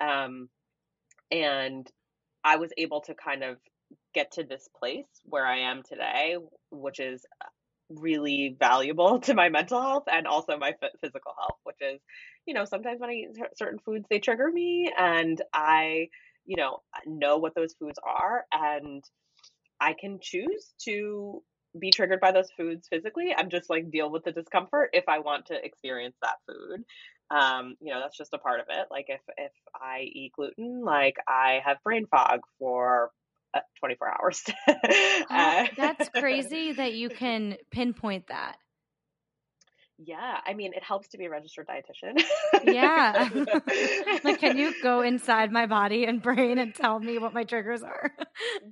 [0.00, 0.48] Um,
[1.30, 1.86] and
[2.44, 3.56] I was able to kind of
[4.14, 6.36] get to this place where I am today,
[6.70, 7.24] which is
[7.90, 12.00] really valuable to my mental health and also my physical health, which is,
[12.46, 16.08] you know, sometimes when I eat certain foods, they trigger me and I,
[16.46, 19.04] you know, know what those foods are and
[19.80, 21.42] I can choose to
[21.78, 25.18] be triggered by those foods physically and just like deal with the discomfort if I
[25.20, 26.82] want to experience that food
[27.30, 28.88] um, you know, that's just a part of it.
[28.90, 33.10] Like if if I eat gluten, like I have brain fog for
[33.54, 34.44] uh, 24 hours.
[35.30, 38.56] uh, that's crazy that you can pinpoint that.
[40.00, 42.22] Yeah, I mean, it helps to be a registered dietitian.
[42.64, 43.28] yeah.
[44.24, 47.82] like can you go inside my body and brain and tell me what my triggers
[47.82, 48.12] are?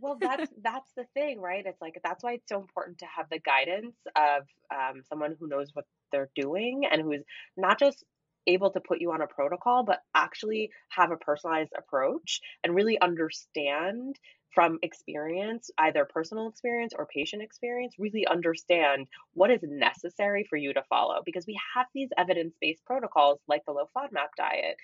[0.00, 1.66] well, that's that's the thing, right?
[1.66, 5.48] It's like that's why it's so important to have the guidance of um, someone who
[5.48, 7.24] knows what they're doing and who's
[7.56, 8.04] not just
[8.46, 13.00] able to put you on a protocol, but actually have a personalized approach and really
[13.00, 14.18] understand
[14.54, 20.72] from experience, either personal experience or patient experience, really understand what is necessary for you
[20.72, 24.76] to follow because we have these evidence based protocols like the low FODMAP diet.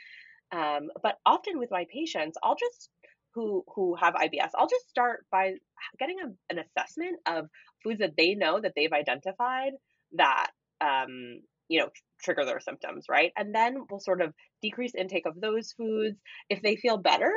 [0.52, 2.90] Um, but often with my patients, I'll just
[3.34, 5.54] who who have IBS, I'll just start by
[5.98, 7.48] getting a, an assessment of
[7.82, 9.72] foods that they know that they've identified
[10.12, 10.50] that
[10.82, 11.40] um,
[11.72, 11.88] you know
[12.22, 13.32] trigger their symptoms right?
[13.36, 16.18] And then we'll sort of decrease intake of those foods.
[16.48, 17.32] If they feel better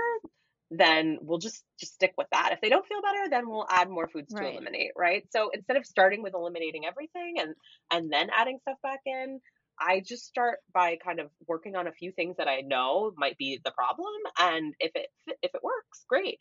[0.72, 2.52] then we'll just just stick with that.
[2.52, 4.44] If they don't feel better then we'll add more foods right.
[4.44, 5.24] to eliminate right?
[5.32, 7.56] So instead of starting with eliminating everything and
[7.92, 9.40] and then adding stuff back in
[9.80, 13.38] I just start by kind of working on a few things that I know might
[13.38, 15.08] be the problem, and if it
[15.42, 16.40] if it works, great.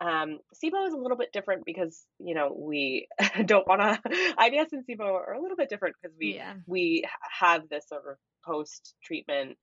[0.00, 3.06] Um, SIBO is a little bit different because you know we
[3.46, 4.10] don't want to.
[4.38, 6.54] IBS and SIBO are a little bit different because we Yeah.
[6.66, 7.04] we
[7.40, 9.56] have this sort of post treatment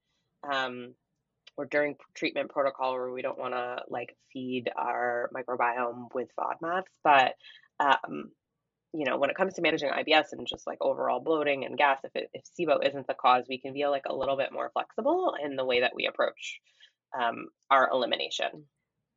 [0.49, 0.95] um,
[1.57, 6.83] or during treatment protocol where we don't want to like feed our microbiome with FODMAPs,
[7.03, 7.33] but
[7.79, 8.31] um,
[8.93, 11.99] you know when it comes to managing IBS and just like overall bloating and gas,
[12.03, 14.71] if it, if SIBO isn't the cause, we can be like a little bit more
[14.73, 16.59] flexible in the way that we approach
[17.19, 18.65] um, our elimination.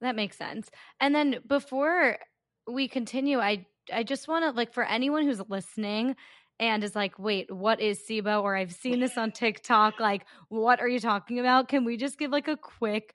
[0.00, 0.70] That makes sense.
[1.00, 2.18] And then before
[2.66, 6.16] we continue, I I just want to like for anyone who's listening
[6.58, 10.80] and is like, "Wait, what is SIBO?" or I've seen this on TikTok, like, "What
[10.80, 13.14] are you talking about?" Can we just give like a quick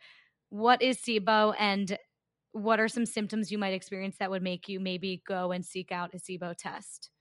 [0.50, 1.98] what is SIBO and
[2.54, 5.92] what are some symptoms you might experience that would make you maybe go and seek
[5.92, 7.12] out a SIBO test?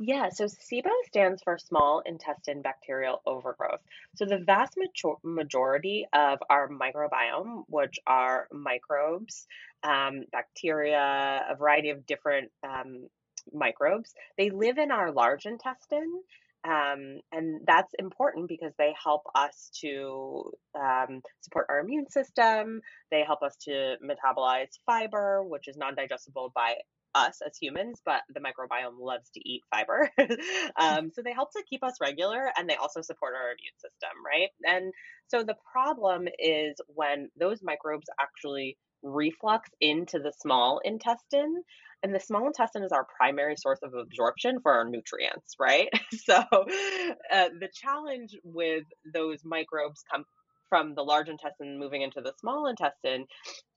[0.00, 3.80] Yeah, so SIBO stands for small intestine bacterial overgrowth.
[4.14, 9.46] So the vast majo- majority of our microbiome, which are microbes,
[9.82, 13.08] um, bacteria, a variety of different um,
[13.52, 16.22] microbes, they live in our large intestine.
[16.64, 22.82] Um, and that's important because they help us to um, support our immune system.
[23.10, 26.74] They help us to metabolize fiber, which is non digestible by
[27.14, 30.10] us as humans, but the microbiome loves to eat fiber.
[30.80, 34.10] um, so they help to keep us regular and they also support our immune system,
[34.24, 34.50] right?
[34.64, 34.92] And
[35.28, 41.62] so the problem is when those microbes actually reflux into the small intestine.
[42.02, 45.88] And the small intestine is our primary source of absorption for our nutrients, right?
[46.12, 50.24] So uh, the challenge with those microbes come
[50.68, 53.26] from the large intestine moving into the small intestine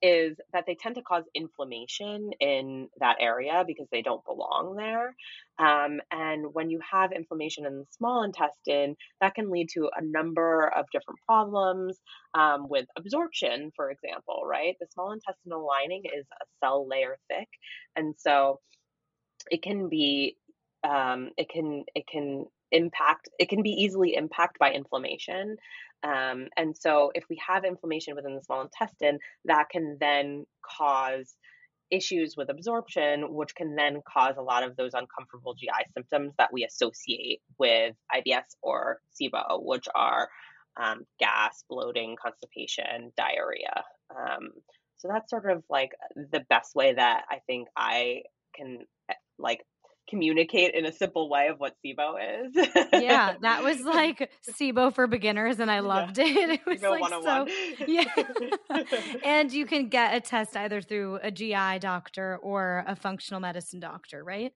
[0.01, 5.15] is that they tend to cause inflammation in that area because they don't belong there.
[5.59, 10.03] Um, and when you have inflammation in the small intestine, that can lead to a
[10.03, 11.99] number of different problems
[12.33, 14.75] um, with absorption, for example, right?
[14.79, 17.47] The small intestinal lining is a cell layer thick.
[17.95, 18.59] And so
[19.49, 20.37] it can be,
[20.83, 25.57] um, it can, it can impact, it can be easily impacted by inflammation.
[26.03, 31.35] Um, and so, if we have inflammation within the small intestine, that can then cause
[31.91, 36.51] issues with absorption, which can then cause a lot of those uncomfortable GI symptoms that
[36.51, 40.29] we associate with IBS or SIBO, which are
[40.77, 43.83] um, gas, bloating, constipation, diarrhea.
[44.09, 44.51] Um,
[44.97, 48.23] so that's sort of like the best way that I think I
[48.55, 48.79] can
[49.09, 49.61] eh, like
[50.11, 52.67] communicate in a simple way of what SIBO is.
[52.93, 55.81] Yeah, that was like SIBO for beginners, and I yeah.
[55.81, 56.51] loved it.
[56.51, 57.47] It was SIBO like so,
[57.87, 59.19] yeah.
[59.25, 63.79] and you can get a test either through a GI doctor or a functional medicine
[63.79, 64.53] doctor, right?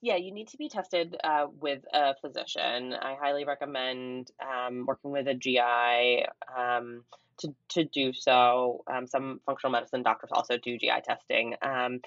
[0.00, 2.94] Yeah, you need to be tested uh, with a physician.
[2.94, 6.26] I highly recommend um, working with a GI
[6.56, 7.04] um,
[7.38, 8.84] to to do so.
[8.86, 12.00] Um, some functional medicine doctors also do GI testing, um,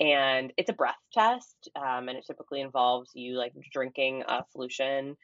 [0.00, 5.16] and it's a breath test, um, and it typically involves you like drinking a solution.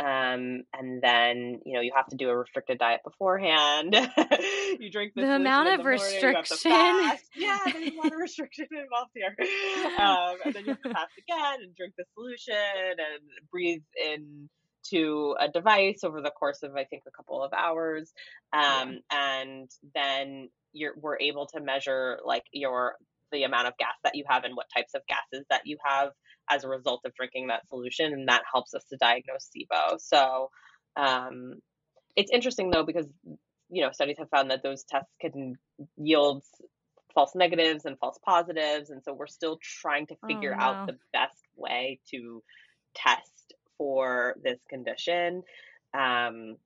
[0.00, 3.94] Um, and then you know you have to do a restricted diet beforehand.
[4.80, 6.00] you drink the The amount of the morning.
[6.00, 6.70] You have to restriction.
[6.70, 7.24] fast.
[7.36, 9.36] Yeah, there's a lot of restriction involved here.
[9.98, 14.48] Um, and then you have to fast again and drink the solution and breathe in
[14.90, 18.12] to a device over the course of I think a couple of hours.
[18.54, 18.80] Yeah.
[18.82, 22.94] Um, and then you're we're able to measure like your
[23.32, 26.10] the amount of gas that you have and what types of gases that you have
[26.50, 30.00] as a result of drinking that solution, and that helps us to diagnose SIBO.
[30.00, 30.50] So
[30.96, 31.54] um,
[32.16, 33.06] it's interesting though because
[33.70, 35.56] you know studies have found that those tests can
[35.96, 36.42] yield
[37.14, 40.98] false negatives and false positives, and so we're still trying to Oh figure out the
[41.12, 42.42] best way to
[42.94, 45.42] test for this condition.
[45.94, 46.56] Um,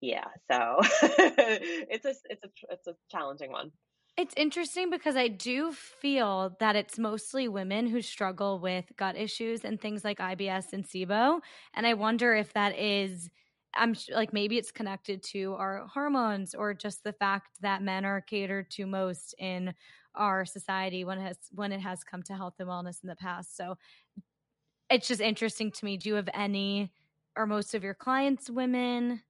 [0.00, 3.72] yeah, so it's a it's a it's a challenging one.
[4.16, 9.62] It's interesting because I do feel that it's mostly women who struggle with gut issues
[9.62, 11.40] and things like IBS and SIBO.
[11.74, 13.28] And I wonder if that is,
[13.74, 18.22] I'm like, maybe it's connected to our hormones or just the fact that men are
[18.22, 19.74] catered to most in
[20.14, 23.16] our society when it has when it has come to health and wellness in the
[23.16, 23.54] past.
[23.54, 23.76] So
[24.90, 25.96] it's just interesting to me.
[25.96, 26.92] Do you have any
[27.36, 29.22] or most of your clients women?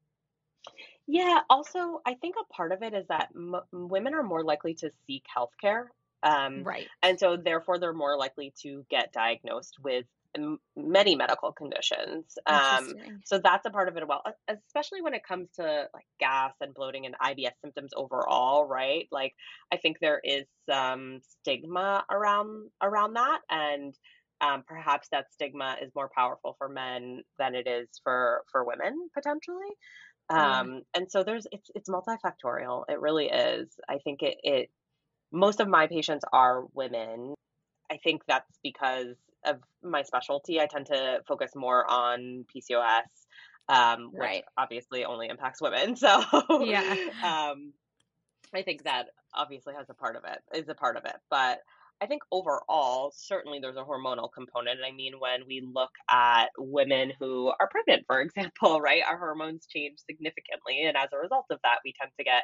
[1.08, 4.74] Yeah, also, I think a part of it is that m women are more likely
[4.76, 5.86] to seek healthcare.
[6.22, 6.90] Um, Right.
[7.02, 12.36] and so therefore they're more likely to get diagnosed with m many medical conditions.
[12.46, 16.06] Um, so that's a part of it as well, especially when it comes to like
[16.18, 19.06] gas and bloating and IBS symptoms overall, right?
[19.12, 19.34] Like
[19.72, 23.96] I think there is some stigma around around that and
[24.42, 29.08] um, perhaps that stigma is more powerful for men than it is for for women
[29.14, 29.70] potentially.
[30.30, 30.60] Yeah.
[30.60, 32.84] Um, and so there's it's it's multifactorial.
[32.88, 33.68] It really is.
[33.88, 34.70] I think it it
[35.32, 37.34] most of my patients are women.
[37.90, 40.60] I think that's because of my specialty.
[40.60, 43.04] I tend to focus more on PCOS,
[43.68, 44.44] um, which Right.
[44.56, 45.96] obviously only impacts women.
[45.96, 46.08] So
[46.64, 46.94] Yeah.
[47.22, 47.72] um,
[48.54, 51.16] I think that obviously has a part of it, is a part of it.
[51.30, 51.60] But
[52.02, 54.80] I think overall, certainly there's a hormonal component.
[54.86, 59.66] I mean, when we look at women who are pregnant, for example, right, our hormones
[59.66, 60.82] change significantly.
[60.84, 62.42] And as a result of that, we tend to get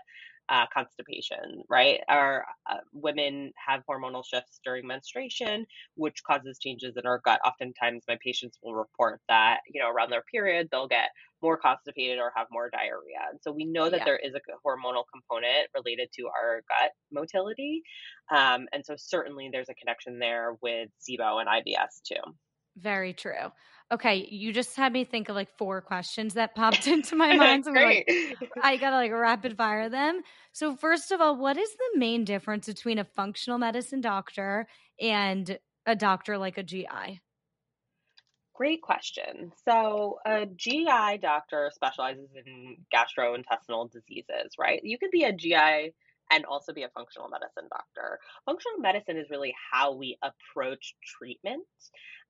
[0.49, 2.01] uh, constipation, right?
[2.09, 7.41] Our uh, women have hormonal shifts during menstruation, which causes changes in our gut.
[7.45, 11.11] Oftentimes, my patients will report that, you know, around their period, they'll get
[11.43, 13.19] more constipated or have more diarrhea.
[13.31, 14.05] And so we know that Yeah.
[14.05, 17.83] there is a hormonal component related to our gut motility.
[18.31, 22.21] Um, and so certainly there's a connection there with SIBO and IBS too.
[22.77, 23.53] Very true.
[23.91, 27.65] Okay, you just had me think of like four questions that popped into my mind.
[27.67, 28.09] So like,
[28.61, 30.23] I gotta like rapid fire them.
[30.53, 34.67] So first of all, what is the main difference between a functional medicine doctor
[34.99, 37.21] and a doctor like a GI?
[38.63, 39.51] Great question.
[39.69, 44.81] So, a GI doctor specializes in gastrointestinal diseases, right?
[44.85, 45.93] You could be a GI
[46.31, 48.21] and also be a functional medicine doctor.
[48.47, 51.65] Functional medicine is really how we approach treatment.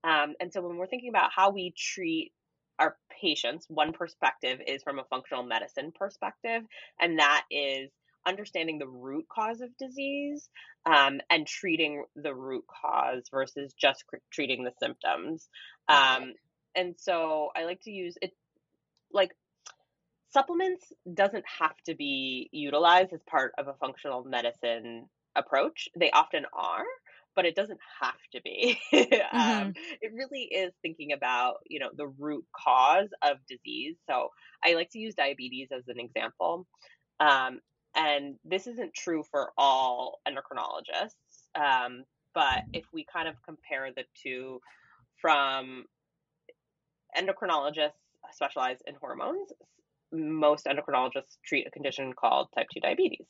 [0.04, 2.32] Um, and so, when we're thinking about how we treat
[2.78, 6.62] our patients, one perspective is from a functional medicine perspective,
[6.98, 7.90] and that is
[8.26, 10.48] understanding the root cause of disease
[10.86, 15.48] um, and treating the root cause versus just cr- treating the symptoms.
[15.88, 16.32] Um,
[16.74, 18.32] and so I like to use it
[19.12, 19.32] like
[20.32, 25.88] supplements doesn't have to be utilized as part of a functional medicine approach.
[25.98, 26.84] They often are,
[27.36, 28.78] but it doesn't have to be.
[28.90, 33.96] hmm um, it really is thinking about you know the root cause of disease.
[34.08, 34.28] So
[34.64, 36.66] I like to use diabetes as an example.
[37.20, 37.60] Um,
[37.94, 41.14] and this isn't true for all endocrinologists,
[41.54, 44.60] um, but if we kind of compare the two
[45.20, 45.84] from
[47.16, 47.92] endocrinologists
[48.32, 49.52] specialize in hormones.
[50.12, 53.26] Most endocrinologists treat a condition called type 2 diabetes.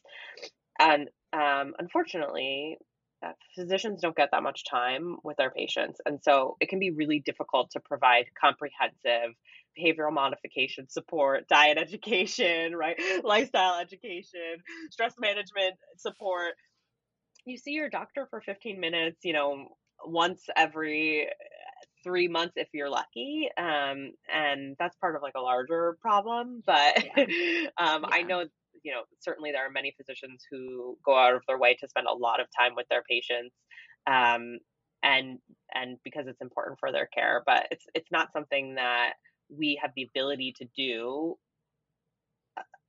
[0.79, 2.79] And um, unfortunately,
[3.25, 6.01] uh, physicians don't get that much time with their patients.
[6.05, 9.35] And so it can be really difficult to provide comprehensive
[9.79, 13.01] behavioral modification support, diet education, right?
[13.25, 16.55] Lifestyle education, stress management support.
[17.45, 19.69] You see your doctor for 15 minutes, you know,
[20.05, 21.29] once every
[22.05, 27.05] three months if you're lucky um and that's part of like a larger problem but
[27.17, 27.25] Yeah.
[27.79, 28.45] um i know
[28.83, 32.07] you know certainly there are many physicians who go out of their way to spend
[32.07, 33.55] a lot of time with their patients
[34.07, 34.59] um
[35.03, 35.39] and
[35.75, 39.13] and because it's important for their care but it's it's not something that
[39.57, 41.37] we have the ability to do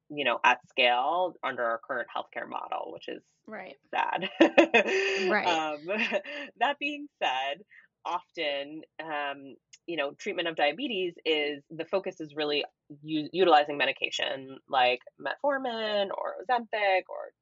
[0.09, 3.75] you know at scale under our current healthcare model which is Right.
[3.93, 4.29] sad.
[5.29, 5.45] Right.
[5.47, 5.85] um,
[6.59, 7.63] that being said,
[8.05, 12.63] often, um, you know, treatment of diabetes is the focus is really
[13.01, 17.33] u- utilizing medication like metformin or Ozempic, or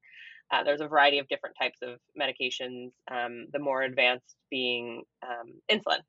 [0.51, 2.91] uh, there's a variety of different types of medications.
[3.09, 5.99] Um, the more advanced being um, insulin.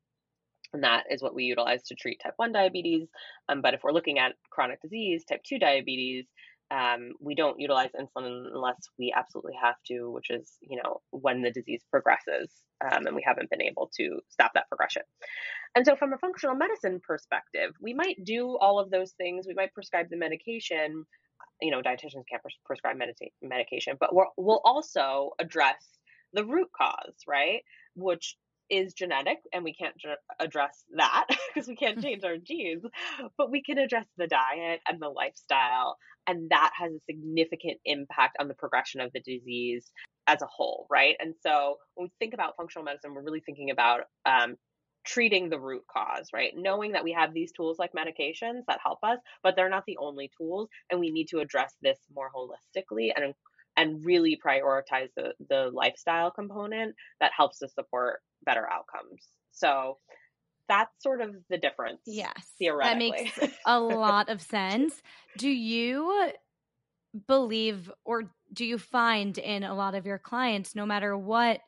[0.73, 3.07] And that is what we utilize to treat type 1 diabetes.
[3.47, 6.25] Um, but if we're looking at chronic disease, type 2 diabetes,
[6.71, 11.41] um, we don't utilize insulin unless we absolutely have to, which is, you know, when
[11.41, 12.51] the disease progresses
[12.83, 15.03] um, and we haven't been able to stop that progression.
[15.75, 19.45] And so, from a functional medicine perspective, we might do all of those things.
[19.47, 21.05] We might prescribe the medication.
[21.61, 25.83] You know, dietitians can't pres- prescribe medita- medication, but we'll also address
[26.33, 27.61] the root cause, right?
[27.95, 28.35] Which
[28.69, 32.83] is genetic, and we can't ju- address that because we can't change our genes,
[33.37, 35.97] but we can address the diet and the lifestyle
[36.27, 39.91] and that has a significant impact on the progression of the disease
[40.27, 41.15] as a whole, right?
[41.19, 44.55] And so when we think about functional medicine, we're really thinking about um,
[45.05, 46.53] treating the root cause, right?
[46.55, 49.97] Knowing that we have these tools like medications that help us, but they're not the
[49.97, 53.33] only tools, and we need to address this more holistically and
[53.77, 59.27] and really prioritize the the lifestyle component that helps to support better outcomes.
[59.51, 59.97] So
[60.67, 62.01] that's sort of the difference.
[62.05, 62.33] Yes.
[62.59, 65.01] That makes a lot of sense.
[65.37, 66.31] Do you
[67.27, 71.59] believe or do you find in a lot of your clients no matter what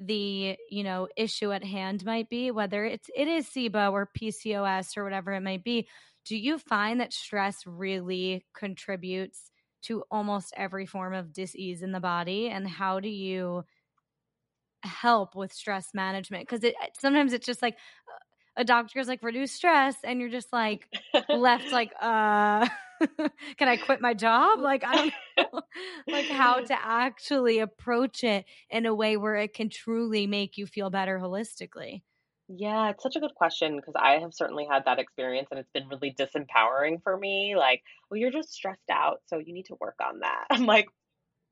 [0.00, 4.96] the, you know, issue at hand might be, whether it's it is SIBO or PCOS
[4.96, 5.88] or whatever it might be,
[6.24, 9.50] do you find that stress really contributes
[9.88, 13.64] to almost every form of disease in the body and how do you
[14.82, 16.46] help with stress management?
[16.46, 17.76] Because it sometimes it's just like
[18.56, 20.88] a doctor's like reduce stress and you're just like
[21.30, 22.68] left like uh
[23.56, 24.60] can i quit my job?
[24.60, 25.12] Like i don't
[25.52, 25.62] know
[26.08, 30.66] like how to actually approach it in a way where it can truly make you
[30.66, 32.02] feel better holistically
[32.48, 35.70] yeah, it's such a good question because I have certainly had that experience and it's
[35.72, 37.54] been really disempowering for me.
[37.56, 40.46] Like, well, you're just stressed out, so you need to work on that.
[40.50, 40.88] I'm like,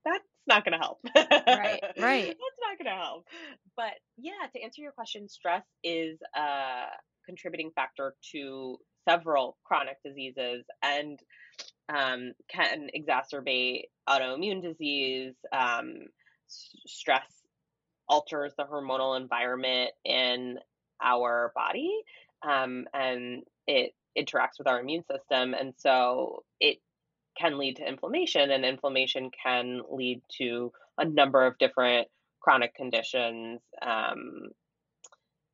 [0.04, 1.00] that's not going to help.
[1.14, 2.26] right, right.
[2.26, 3.24] That's not going to help.
[3.76, 6.84] But yeah, to answer your question, stress is a
[7.26, 11.18] contributing factor to several chronic diseases and
[11.88, 15.34] um, can exacerbate autoimmune disease.
[15.52, 15.94] Um,
[16.48, 17.26] s- stress
[18.08, 20.58] alters the hormonal environment in
[21.02, 22.02] our body
[22.42, 25.54] um, and it interacts with our immune system.
[25.54, 26.78] And so it
[27.38, 32.08] can lead to inflammation, and inflammation can lead to a number of different
[32.40, 34.48] chronic conditions, um,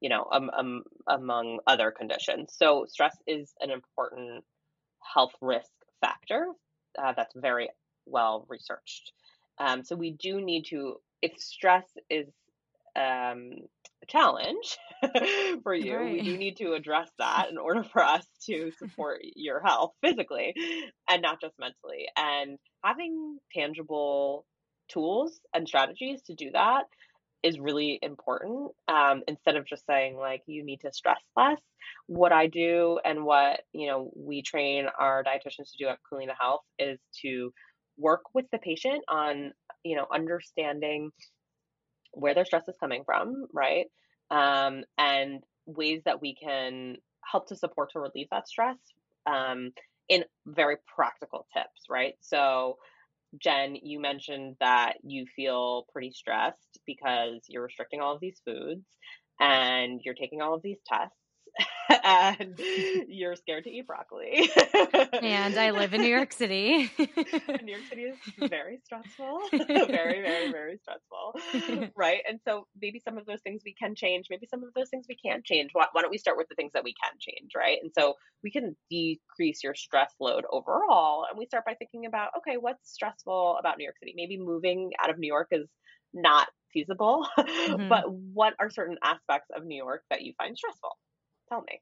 [0.01, 2.55] you know, um, um, among other conditions.
[2.57, 4.45] So, stress is an important
[5.01, 5.71] health risk
[6.01, 6.47] factor
[7.03, 7.69] uh, that's very
[8.07, 9.13] well researched.
[9.59, 12.29] Um, so, we do need to, if stress is
[12.95, 13.55] um,
[14.03, 14.79] a challenge
[15.63, 15.97] for you.
[15.97, 16.13] Right.
[16.13, 20.55] We do need to address that in order for us to support your health physically
[21.09, 22.07] and not just mentally.
[22.17, 24.45] And having tangible
[24.89, 26.85] tools and strategies to do that
[27.43, 28.73] is really important.
[28.89, 31.61] Um, instead of just saying like you need to stress less,
[32.07, 36.35] what I do and what you know we train our dietitians to do at Culina
[36.39, 37.53] Health is to
[37.99, 39.53] work with the patient on
[39.85, 41.11] you know understanding
[42.13, 43.87] where their stress is coming from, right?
[44.31, 46.97] Um, and ways that we can
[47.31, 48.79] help to support to relieve that stress
[49.27, 49.73] um,
[50.09, 52.15] in very practical tips, right?
[52.21, 52.79] So,
[53.39, 58.85] Jen, you mentioned that you feel pretty stressed because you're restricting all of these foods
[59.41, 61.17] and you're taking all of these tests
[62.05, 62.59] and
[63.09, 64.49] you're scared to eat broccoli.
[65.23, 66.91] and I live in New York City.
[66.99, 68.17] New York City is
[68.49, 72.21] very stressful, very, very, very stressful, right?
[72.29, 75.07] And so maybe some of those things we can change, maybe some of those things
[75.09, 75.71] we can't change.
[75.73, 77.79] Why, why don't we start with the things that we can change, right?
[77.83, 82.31] And so we can decrease your stress load overall, and we start by thinking about,
[82.39, 84.15] okay, what's stressful about New York City?
[84.17, 85.69] Maybe moving out of New York is
[86.15, 87.89] not feasible, mm-hmm.
[87.89, 90.91] but what are certain aspects of New York that you find stressful?
[91.61, 91.81] Me.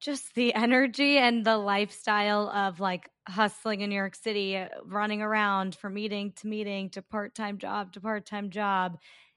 [0.00, 5.22] Just the energy and the lifestyle of like hustling in New York City, uh, running
[5.22, 8.92] around from meeting to meeting to part time job to part time job.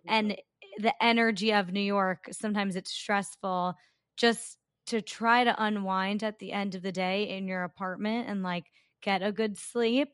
[0.07, 0.13] Mm-hmm.
[0.13, 0.37] And
[0.77, 3.75] the energy of New York, sometimes it's stressful
[4.17, 4.57] just
[4.87, 8.65] to try to unwind at the end of the day in your apartment and like
[9.01, 10.09] get a good sleep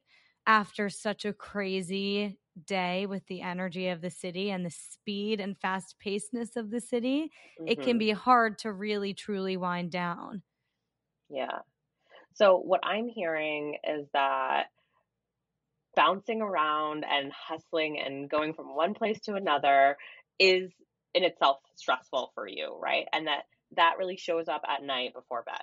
[0.45, 5.57] after such a crazy day with the energy of the city and the speed and
[5.57, 7.67] fast pacedness of the city, mm-hmm.
[7.67, 7.99] it can mm-hmm.
[7.99, 10.41] be hard to really truly wind down.
[11.29, 11.59] Yeah.
[12.35, 14.67] So, what I'm hearing is that
[15.95, 19.97] bouncing around and hustling and going from one place to another
[20.39, 20.71] is
[21.15, 23.05] in itself stressful for you, right?
[23.11, 23.43] And that
[23.75, 25.61] that really shows up at night before bed.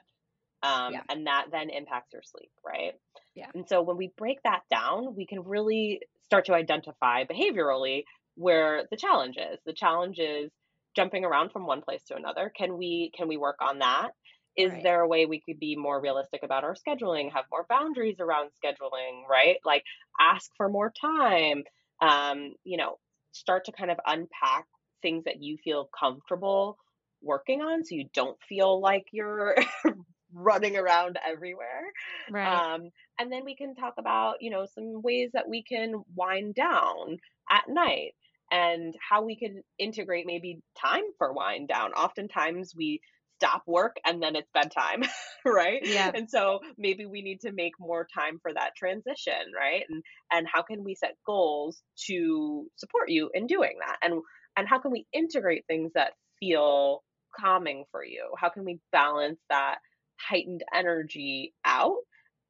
[0.64, 1.02] Um, yeah.
[1.10, 2.92] And that then impacts your sleep, right?
[3.34, 3.48] Yeah.
[3.54, 8.04] And so when we break that down, we can really start to identify behaviorally
[8.34, 9.58] where the challenge is.
[9.66, 10.50] The challenge is
[10.96, 12.50] jumping around from one place to another.
[12.56, 14.10] Can we can we work on that?
[14.56, 14.82] Is right.
[14.82, 18.50] there a way we could be more realistic about our scheduling, have more boundaries around
[18.64, 19.56] scheduling, right?
[19.64, 19.82] Like
[20.18, 21.64] ask for more time.
[22.00, 22.98] Um, you know,
[23.32, 24.66] start to kind of unpack
[25.02, 26.78] things that you feel comfortable
[27.20, 29.56] working on so you don't feel like you're
[30.34, 31.84] running around everywhere.
[32.30, 32.74] Right.
[32.74, 36.54] Um, and then we can talk about, you know, some ways that we can wind
[36.54, 37.18] down
[37.50, 38.12] at night
[38.50, 41.92] and how we can integrate maybe time for wind down.
[41.92, 43.00] Oftentimes we
[43.40, 45.02] stop work and then it's bedtime,
[45.44, 45.80] right?
[45.82, 46.10] Yeah.
[46.14, 49.84] And so maybe we need to make more time for that transition, right?
[49.88, 53.96] And and how can we set goals to support you in doing that?
[54.02, 54.22] And
[54.56, 57.02] and how can we integrate things that feel
[57.38, 58.30] calming for you?
[58.38, 59.78] How can we balance that
[60.16, 61.96] heightened energy out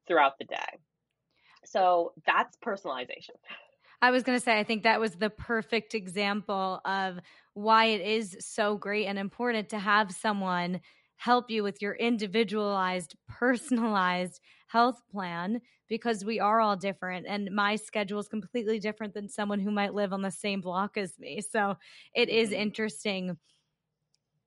[0.07, 0.79] throughout the day.
[1.65, 3.35] So that's personalization.
[4.01, 7.19] I was going to say, I think that was the perfect example of
[7.53, 10.81] why it is so great and important to have someone
[11.17, 17.75] help you with your individualized, personalized health plan because we are all different and my
[17.75, 21.41] schedule is completely different than someone who might live on the same block as me.
[21.41, 21.75] So
[22.13, 22.61] it is mm-hmm.
[22.61, 23.37] interesting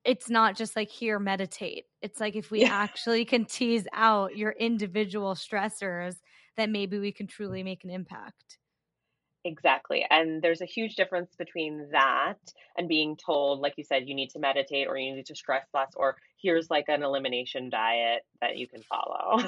[0.05, 2.69] it's not just like here meditate it's like if we yeah.
[2.71, 6.15] actually can tease out your individual stressors
[6.57, 8.57] then maybe we can truly make an impact
[9.45, 10.05] Exactly.
[10.09, 12.37] And there's a huge difference between that
[12.77, 15.65] and being told, like you said, you need to meditate or you need to stress
[15.73, 19.39] less, or here's like an elimination diet that you can follow.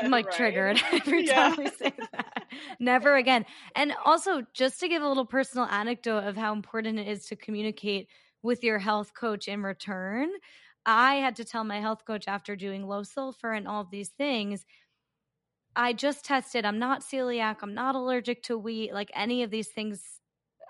[0.00, 0.34] I'm like right?
[0.36, 1.48] triggered every Yeah.
[1.50, 2.44] time we say that.
[2.78, 3.44] Never again.
[3.74, 7.36] And also, just to give a little personal anecdote of how important it is to
[7.36, 8.08] communicate
[8.44, 10.30] with your health coach in return,
[10.86, 14.10] I had to tell my health coach after doing low sulfur and all of these
[14.10, 14.64] things
[15.76, 16.64] I just tested.
[16.64, 17.56] I'm not celiac.
[17.62, 18.92] I'm not allergic to wheat.
[18.92, 20.20] Like any of these things,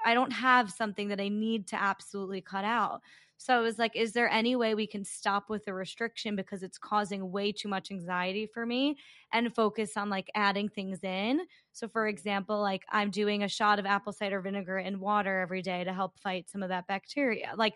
[0.04, 3.02] I don't have something that I need to absolutely cut out.
[3.36, 6.62] So I was like, is there any way we can stop with the restriction because
[6.62, 8.96] it's causing way too much anxiety for me
[9.32, 11.40] and focus on like adding things in?
[11.72, 15.62] So, for example, like I'm doing a shot of apple cider vinegar in water every
[15.62, 17.52] day to help fight some of that bacteria.
[17.56, 17.74] Like,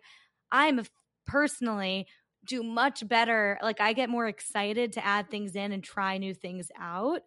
[0.50, 0.82] I'm
[1.26, 2.06] personally
[2.46, 3.59] do much better.
[3.62, 7.22] Like I get more excited to add things in and try new things out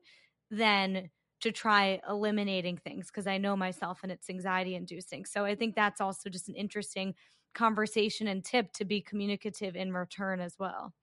[0.50, 1.10] than
[1.42, 5.26] to try eliminating things because I know myself and it's anxiety inducing.
[5.26, 7.16] So I think that's also just an interesting
[7.54, 10.94] conversation and tip to be communicative in return as well.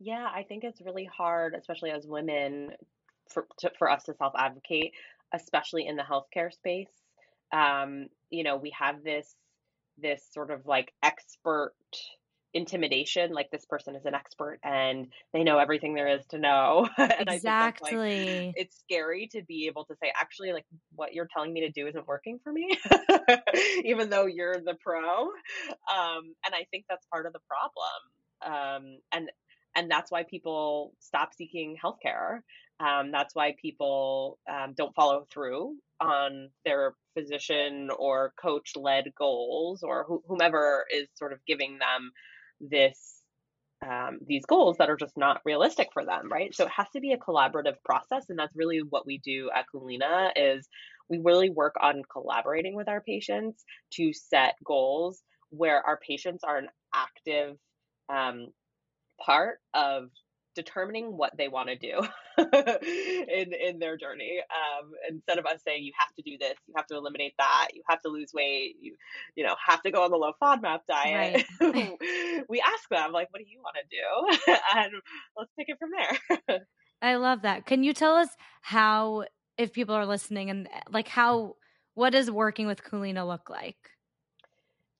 [0.00, 2.72] Yeah, I think it's really hard, especially as women,
[3.28, 4.92] for to, for us to self advocate,
[5.34, 6.90] especially in the healthcare space.
[7.52, 9.34] Um, you know, we have this
[10.00, 11.74] this sort of like expert
[12.54, 16.88] intimidation, like this person is an expert and they know everything there is to know.
[16.98, 18.52] and think like Exactly.
[18.56, 21.86] it's scary to be able to say, actually, like what you're telling me to do
[21.86, 22.78] isn't working for me,
[23.84, 25.24] even though you're the pro.
[25.24, 27.74] Um, and I think that's part of the problem.
[28.40, 29.30] Um, and
[29.76, 32.40] and that's why people stop seeking healthcare.
[32.80, 39.82] Um, that's why people um, don't follow through on their physician or coach led goals
[39.82, 42.12] or wh- whomever is sort of giving them
[42.60, 43.14] this
[43.86, 46.52] um, these goals that are just not realistic for them, right?
[46.52, 49.66] So it has to be a collaborative process, and that's really what we do at
[49.72, 50.68] Culina is
[51.08, 56.58] we really work on collaborating with our patients to set goals where our patients are
[56.58, 57.56] an active
[58.08, 58.48] um,
[59.24, 60.08] part of
[60.58, 62.02] determining what they want to do
[62.38, 66.74] in in their journey um, instead of us saying you have to do this you
[66.76, 68.96] have to eliminate that you have to lose weight you
[69.36, 72.44] you know have to go on the low FODMAP diet Right.
[72.48, 74.92] we ask them like what do you want to do and
[75.36, 76.66] let's take it from there
[77.00, 77.66] I love that.
[77.66, 78.28] Can you tell us
[78.60, 79.24] how,
[79.56, 81.54] if people are listening, and like how,
[81.94, 83.76] what does working with Culina look like?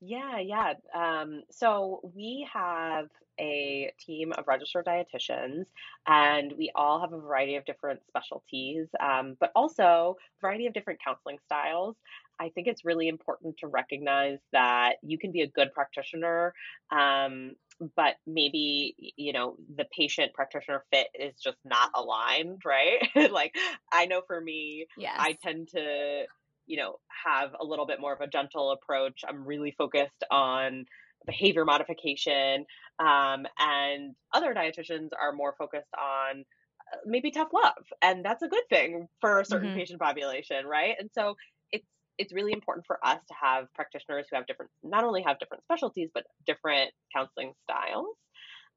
[0.01, 0.75] Yeah, yeah.
[0.95, 3.09] Um, so we have
[3.41, 5.65] a team of registered dietitians,
[6.07, 10.75] and we all have a variety of different specialties, um, but also a variety of
[10.75, 11.97] different counseling styles.
[12.41, 16.55] I think it's really important to recognize that you can be a good practitioner,
[16.93, 17.57] um,
[17.97, 23.31] but maybe, you know, the patient practitioner fit is just not aligned, right?
[23.33, 23.55] Like,
[23.93, 25.17] I know for me, Yes.
[25.19, 26.25] I tend to,
[26.69, 29.23] you know, have a little bit more of a gentle approach.
[29.29, 30.87] I'm really focused on
[31.27, 32.67] behavior modification.
[33.01, 36.45] Um, and other dietitians are more focused on
[36.93, 37.85] uh, maybe tough love.
[38.03, 39.73] And that's a good thing for a certain Mhm.
[39.73, 40.97] patient population, right?
[40.99, 41.35] And so
[41.73, 41.87] it's
[42.19, 45.65] it's really important for us to have practitioners who have different not only have different
[45.65, 48.17] specialties, but different counseling styles.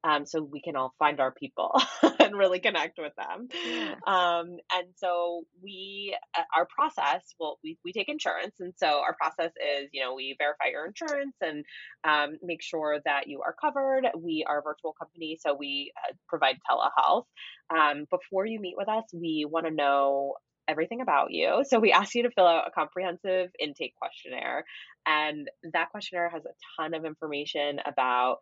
[0.04, 1.80] Um, so we can all find our people
[2.20, 3.48] and really connect with them.
[3.64, 3.94] Yeah.
[4.06, 8.56] Um, and so we, uh, our process, well, we, we take insurance.
[8.58, 11.64] And so our process is, you know, we verify your insurance and
[12.04, 14.06] um, make sure that you are covered.
[14.18, 17.24] We are a virtual company, so we uh, provide telehealth.
[17.70, 20.34] Um, before you meet with us, we want to know
[20.68, 21.64] everything about you.
[21.68, 24.64] So we ask you to fill out a comprehensive intake questionnaire.
[25.06, 28.38] And that questionnaire has a ton of information about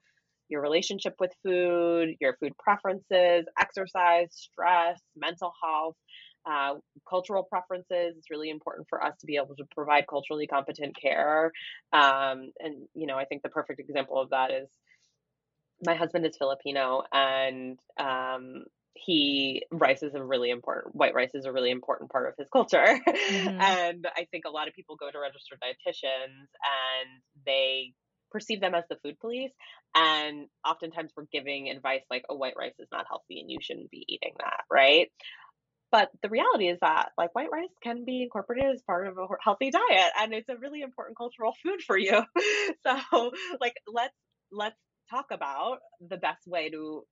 [0.51, 5.97] your relationship with food, your food preferences, exercise, stress, mental health,
[6.47, 6.75] uh,
[7.09, 8.17] cultural preferences.
[8.19, 11.53] It's really important for us to be able to provide culturally competent care.
[11.93, 14.69] Um, and, you know, I think the perfect example of that is
[15.83, 21.47] my husband is Filipino and um, he rice is a really important white rice is
[21.47, 22.85] a really important part of his culture
[23.31, 23.61] Mhm.
[23.61, 27.95] and i think a lot of people go to registered dietitians and they
[28.31, 29.53] perceive them as the food police
[29.95, 33.91] and oftentimes we're giving advice like oh white rice is not healthy and you shouldn't
[33.91, 35.09] be eating that right?
[35.93, 39.27] But the reality is that like white rice can be incorporated as part of a
[39.43, 42.23] healthy diet and it's a really important cultural food for you.
[42.87, 44.15] So like let's
[44.53, 44.77] let's
[45.11, 47.05] talk about the best way to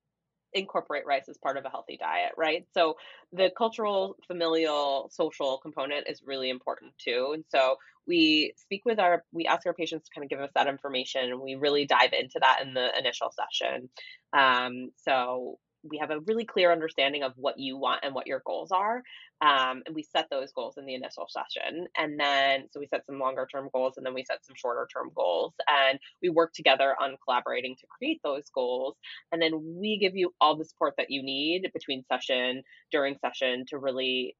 [0.53, 2.67] incorporate rice as part of a healthy diet, right?
[2.73, 2.97] So
[3.33, 7.33] the cultural, familial, social component is really important too.
[7.35, 7.77] And so
[8.07, 11.31] we speak with our, we ask our patients to kind of give us that information
[11.31, 13.91] and we really dive into that in the initial session.
[14.33, 18.43] Um, so we have a really clear understanding of what you want and what your
[18.45, 19.03] goals are.
[19.41, 21.87] Um, and we set those goals in the initial session.
[21.97, 24.89] And then, so we set some longer term goals and then we set some shorter
[24.93, 25.55] term goals.
[25.69, 28.97] And we work together on collaborating to create those goals.
[29.33, 33.65] And then we give you all the support that you need between session, during session
[33.69, 34.37] to really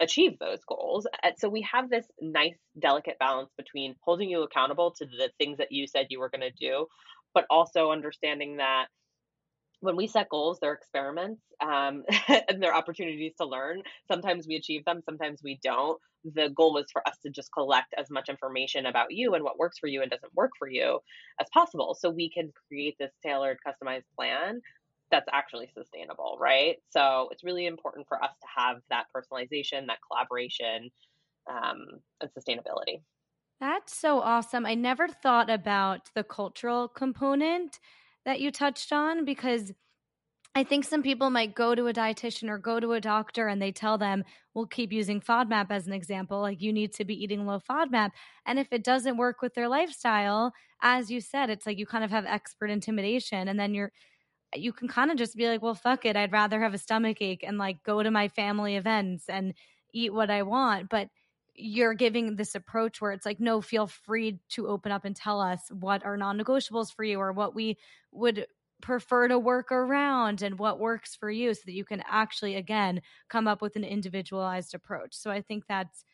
[0.00, 1.06] achieve those goals.
[1.22, 5.58] And so we have this nice, delicate balance between holding you accountable to the things
[5.58, 6.86] that you said you were going to do,
[7.32, 8.86] but also understanding that
[9.84, 12.04] when we set goals, they're experiments um,
[12.48, 13.82] and they're opportunities to learn.
[14.10, 16.00] Sometimes we achieve them, sometimes we don't.
[16.24, 19.58] The goal is for us to just collect as much information about you and what
[19.58, 21.00] works for you and doesn't work for you
[21.38, 24.62] as possible so we can create this tailored, customized plan
[25.10, 26.76] that's actually sustainable, right?
[26.88, 30.90] So it's really important for us to have that personalization, that collaboration,
[31.48, 31.86] um,
[32.22, 33.02] and sustainability.
[33.60, 34.64] That's so awesome.
[34.64, 37.78] I never thought about the cultural component
[38.24, 39.72] that you touched on because
[40.56, 43.60] I think some people might go to a dietitian or go to a doctor and
[43.60, 44.22] they tell them,
[44.54, 48.10] we'll keep using FODMAP as an example, like you need to be eating low FODMAP.
[48.46, 52.04] And if it doesn't work with their lifestyle, as you said, it's like you kind
[52.04, 53.90] of have expert intimidation and then you're
[54.54, 56.16] you can kind of just be like, well, fuck it.
[56.16, 59.54] I'd rather have a stomach ache and like go to my family events and
[59.92, 60.88] eat what I want.
[60.88, 61.08] But
[61.54, 65.40] you're giving this approach where it's like, no, feel free to open up and tell
[65.40, 67.78] us what are non negotiables for you or what we
[68.12, 68.46] would
[68.82, 73.00] prefer to work around and what works for you so that you can actually, again,
[73.28, 75.14] come up with an individualized approach.
[75.14, 76.04] So I think that's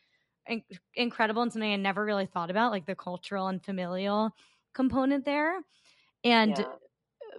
[0.47, 0.63] in-
[0.95, 4.31] incredible and something I never really thought about, like the cultural and familial
[4.73, 5.59] component there.
[6.23, 6.65] And yeah.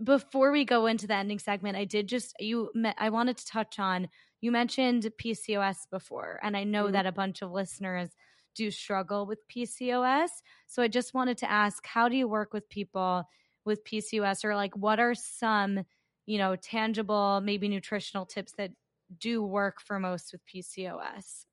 [0.03, 3.46] before we go into the ending segment, I did just, you, met, I wanted to
[3.46, 4.09] touch on
[4.43, 6.93] you mentioned PCOS before, and I know mm-hmm.
[6.93, 8.11] that a bunch of listeners
[8.55, 10.28] do struggle with PCOS.
[10.66, 13.24] So I just wanted to ask how do you work with people
[13.64, 15.84] with PCOS, or like what are some,
[16.26, 18.72] you know, tangible, maybe nutritional tips that
[19.18, 21.47] do work for most with PCOS?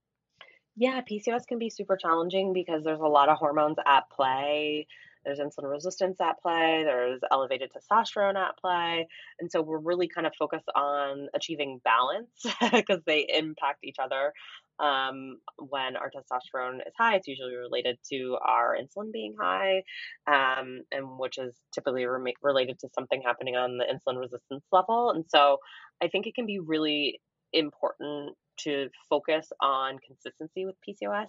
[0.75, 4.87] Yeah, PCOS can be super challenging because there's a lot of hormones at play
[5.25, 9.07] there's insulin resistance at play, there's elevated testosterone at play.
[9.39, 12.29] And so we're really kind of focused on achieving balance
[12.71, 14.33] because they impact each other.
[14.79, 19.83] Um, when our testosterone is high, it's usually related to our insulin being high,
[20.25, 25.11] um, and which is typically re- related to something happening on the insulin resistance level.
[25.11, 25.57] And so
[26.01, 27.19] I think it can be really
[27.51, 31.27] important to focus on consistency with PCOS.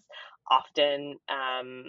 [0.51, 1.85] Often, um,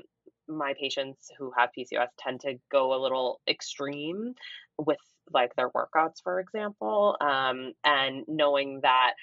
[0.52, 4.34] my patients who have PCOS tend to go a little extreme
[4.78, 4.98] with
[5.34, 9.14] like their workouts, for example, um, and knowing that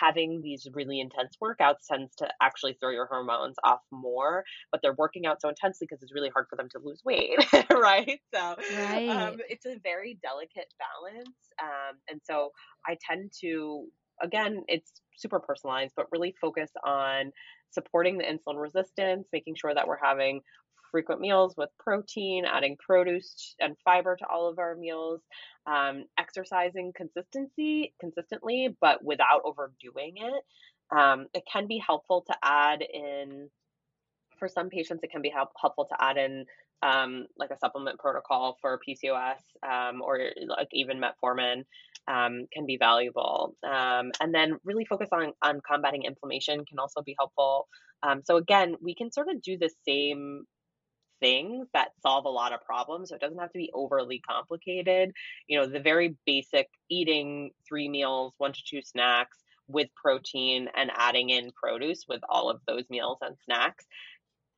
[0.00, 4.94] having these really intense workouts tends to actually throw your hormones off more, but they're
[4.94, 7.36] working out so intensely because it's really hard for them to lose weight,
[7.70, 8.20] right?
[8.34, 9.08] So right.
[9.10, 11.36] Um, it's a very delicate balance.
[11.62, 12.50] Um, and so
[12.86, 13.86] I tend to,
[14.22, 17.32] again, it's super personalized, but really focus on
[17.70, 20.40] supporting the insulin resistance, making sure that we're having
[20.90, 25.20] frequent meals with protein, adding produce and fiber to all of our meals,
[25.66, 30.44] um, exercising consistency consistently, but without overdoing it.
[30.96, 33.50] Um, it can be helpful to add in.
[34.38, 36.46] For some patients, it can be help, helpful to add in
[36.82, 41.64] um, like a supplement protocol for PCOS um, or like even metformin
[42.08, 43.54] um, can be valuable.
[43.62, 47.68] Um, and then really focus on, on combating inflammation can also be helpful.
[48.02, 50.44] Um, so again, we can sort of do the same
[51.20, 53.08] things that solve a lot of problems.
[53.08, 55.12] So it doesn't have to be overly complicated.
[55.48, 59.36] You know, the very basic eating three meals, one to two snacks
[59.66, 63.86] with protein and adding in produce with all of those meals and snacks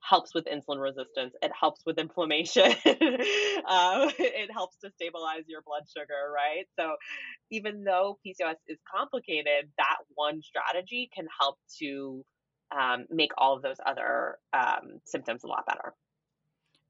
[0.01, 1.35] helps with insulin resistance.
[1.43, 2.65] It helps with inflammation.
[2.85, 6.67] um, it helps to stabilize your blood sugar, right?
[6.79, 6.97] So,
[7.51, 12.25] even though PCOS is complicated, that one strategy can help to
[12.79, 15.95] um, make all of those other um, symptoms a lot better.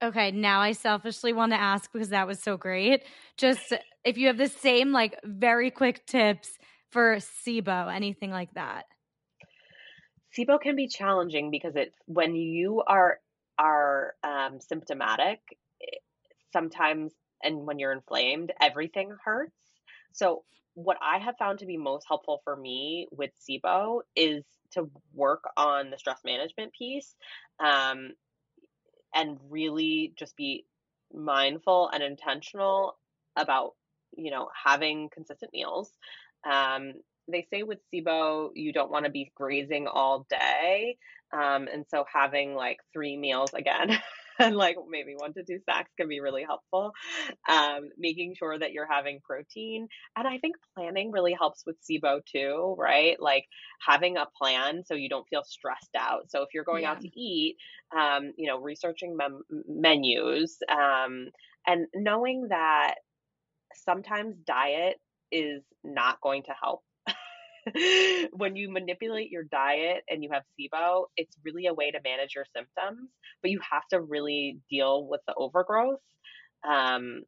[0.02, 3.04] Okay, now I selfishly want to ask because that was so great.
[3.36, 6.58] Just if you have the same, like, very quick tips
[6.90, 8.84] for SIBO, anything like that.
[10.36, 13.18] SIBO can be challenging because it's when you are
[13.58, 15.40] are um, symptomatic,
[16.52, 17.12] sometimes
[17.42, 19.56] and when you're inflamed, everything hurts.
[20.12, 24.90] So what I have found to be most helpful for me with SIBO is to
[25.14, 27.14] work on the stress management piece,
[27.58, 28.12] um,
[29.14, 30.64] and really just be
[31.12, 32.96] mindful and intentional
[33.36, 33.74] about
[34.16, 35.90] you know having consistent meals
[36.48, 36.94] um,
[37.30, 40.96] they say with SIBO, you don't want to be grazing all day.
[41.32, 43.90] Um, and so having like three meals again,
[44.38, 46.92] and like maybe one to two snacks can be really helpful.
[47.48, 49.88] Um, making sure that you're having protein.
[50.16, 53.20] And I think planning really helps with SIBO too, right?
[53.20, 53.46] Like
[53.86, 56.30] having a plan so you don't feel stressed out.
[56.30, 56.86] So if you're going Yeah.
[56.86, 57.56] out to eat,
[57.96, 61.28] um, you know, researching mem- menus um,
[61.66, 62.96] and knowing that
[63.74, 64.96] sometimes diet
[65.32, 66.82] is not going to help.
[68.32, 72.34] when you manipulate your diet and you have SIBO, it's really a way to manage
[72.34, 73.10] your symptoms,
[73.42, 76.00] but you have to really deal with the overgrowth
[76.68, 77.22] um,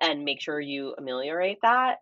[0.00, 1.96] and make sure you ameliorate that,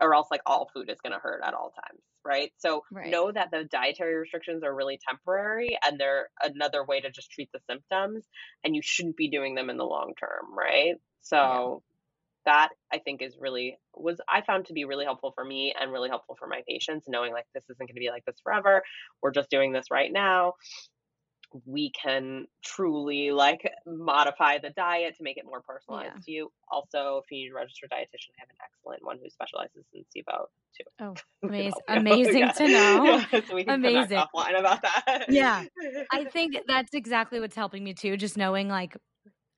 [0.00, 2.52] or else like all food is going to hurt at all times, right?
[2.58, 3.10] So Right.
[3.10, 7.50] know that the dietary restrictions are really temporary and they're another way to just treat
[7.52, 8.24] the symptoms,
[8.62, 10.94] and you shouldn't be doing them in the long term, right?
[11.22, 11.82] So
[12.46, 15.92] that I think is really was I found to be really helpful for me and
[15.92, 18.82] really helpful for my patients, knowing like this isn't going to be like this forever.
[19.22, 20.54] We're just doing this right now.
[21.64, 26.20] We can truly like modify the diet to make it more personalized Yeah.
[26.24, 26.52] to you.
[26.68, 30.04] Also, if you need a registered dietitian, I have an excellent one who specializes in
[30.16, 30.84] SIBO too.
[31.00, 31.14] Oh,
[31.48, 32.52] amazing, amazing Yeah.
[32.52, 33.04] to know.
[33.32, 34.18] Yeah, so Amazing.
[34.18, 35.26] offline about that.
[35.28, 35.64] Yeah.
[36.12, 38.16] I think that's exactly what's helping me too.
[38.16, 38.96] Just knowing like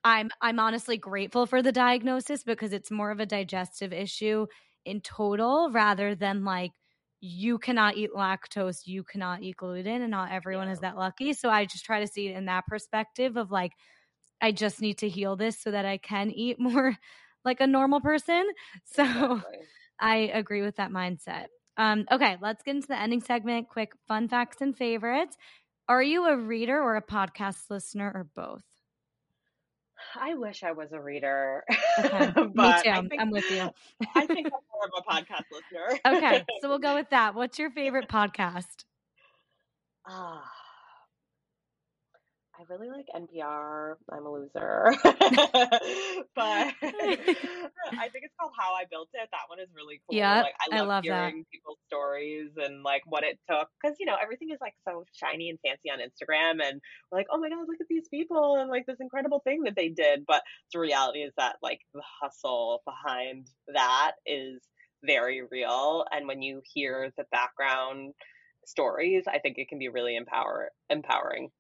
[0.07, 4.47] I'm I'm honestly grateful for the diagnosis because it's more of a digestive issue
[4.85, 6.71] in total rather than like
[7.21, 11.33] you cannot eat lactose, you cannot eat gluten, and not everyone is that lucky.
[11.33, 13.73] So I just try to see it in that perspective of like
[14.41, 16.97] I just need to heal this so that I can eat more
[17.45, 18.47] like a normal person.
[18.85, 19.69] So Exactly.
[20.01, 21.47] I agree with that mindset.
[21.79, 23.69] Um, okay, let's get into the ending segment.
[23.69, 25.37] Quick fun facts and favorites.
[25.89, 28.63] Are you a reader or a podcast listener or both?
[30.21, 31.65] I wish I was a reader.
[31.99, 32.91] Okay, but me too.
[32.91, 33.69] I I'm with you.
[34.15, 36.01] I think I'm more of a podcast listener.
[36.07, 37.35] Okay, so we'll go with that.
[37.35, 38.85] What's your favorite podcast?
[40.07, 40.51] Ah,
[42.59, 43.97] I really like NPR.
[44.11, 44.95] I'm a loser.
[45.05, 45.13] but
[46.83, 49.29] I think it's called How I Built It.
[49.33, 50.17] That one is really cool.
[50.17, 50.43] Yeah.
[50.43, 51.29] like I I love, love that.
[51.29, 55.05] hearing people's stories and like what it took because you know everything is like so
[55.13, 56.81] shiny and fancy on Instagram and
[57.11, 59.77] we're like, oh my god, look at these people and like this incredible thing that
[59.77, 60.25] they did.
[60.27, 60.43] But
[60.73, 64.61] the reality is that like the hustle behind that is
[65.05, 66.05] very real.
[66.11, 68.15] And when you hear the background
[68.65, 71.51] stories, I think it can be really empower empowering.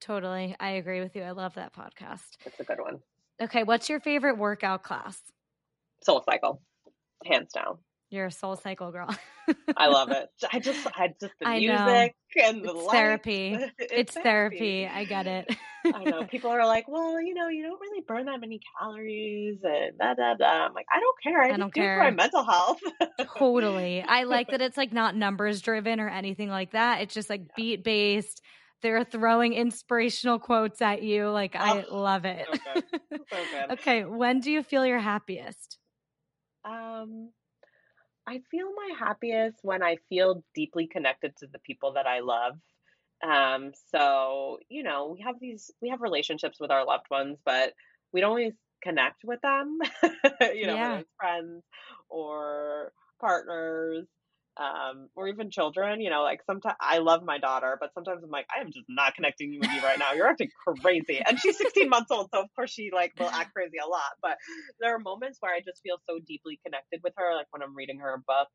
[0.00, 0.54] Totally.
[0.60, 1.22] I agree with you.
[1.22, 2.36] I love that podcast.
[2.44, 3.00] It's a good one.
[3.40, 5.20] Okay, what's your favorite workout class?
[6.02, 6.62] Soul Cycle,
[7.24, 7.78] hands down.
[8.10, 9.08] You're a soul cycle girl.
[9.76, 10.28] I love it.
[10.52, 12.08] I just, I just the I know.
[12.42, 13.58] and the It's therapy.
[13.78, 14.86] It's therapy.
[14.86, 15.56] I get it.
[15.84, 19.58] I know people are like, well, you know, you don't really burn that many calories
[19.62, 20.66] and da da da.
[20.66, 21.42] I'm like, I don't care.
[21.42, 22.78] I, I don't do it for my mental health.
[23.36, 24.02] totally.
[24.02, 27.00] I like that it's like not numbers driven or anything like that.
[27.02, 28.40] It's just like beat based.
[28.82, 31.28] They're throwing inspirational quotes at you.
[31.30, 32.48] Like I Oh, love it.
[32.48, 32.82] so good.
[33.32, 33.72] So good.
[33.72, 35.78] okay, when do you feel your happiest?
[36.64, 37.32] Um,
[38.26, 42.58] I feel my happiest when I feel deeply connected to the people that I love.
[43.22, 47.74] Um, so, you know, we have these, we have relationships with our loved ones, but
[48.12, 49.78] we don't always connect with them,
[50.54, 51.02] you know, Yeah.
[51.18, 51.64] friends
[52.08, 54.06] or partners,
[54.56, 58.30] um, or even children, you know, like sometimes I love my daughter, but sometimes I'm
[58.30, 60.12] like, I am just not connecting with you right now.
[60.12, 60.50] You're acting
[60.80, 61.20] crazy.
[61.24, 64.12] And she's 16 months old, so of course she like will act crazy a lot.
[64.22, 64.38] But
[64.80, 67.76] there are moments where I just feel so deeply connected with her, like when I'm
[67.76, 68.48] reading her a book.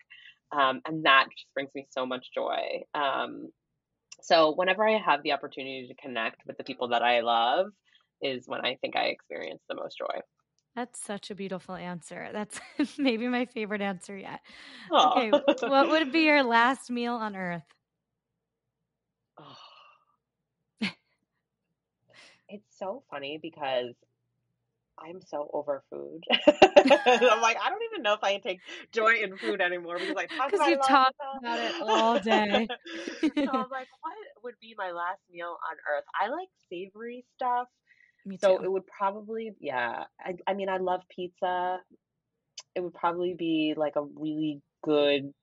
[0.51, 2.83] Um, and that just brings me so much joy.
[2.93, 3.49] Um,
[4.21, 7.67] so whenever I have the opportunity to connect with the people that I love
[8.21, 10.19] is when I think I experience the most joy.
[10.75, 12.29] That's such a beautiful answer.
[12.31, 12.59] That's
[12.97, 14.41] maybe my favorite answer yet.
[14.91, 17.63] Okay, what would be your last meal on earth?
[19.39, 19.57] Oh.
[22.49, 23.95] it's so funny because
[24.99, 26.23] I'm so over food.
[26.29, 28.61] I'm like, I don't even know if I can take
[28.91, 32.67] joy in food anymore because I talk about, you talk about it all day.
[33.21, 34.13] so I'm like, what
[34.43, 36.03] would be my last meal on earth?
[36.19, 37.67] I like savory stuff.
[38.25, 38.63] Me So too.
[38.63, 40.03] it would probably, yeah.
[40.19, 41.79] I, I mean, I love pizza.
[42.75, 45.33] It would probably be like a really good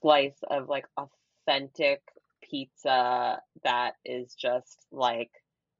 [0.00, 2.02] slice of like authentic
[2.42, 5.30] pizza that is just like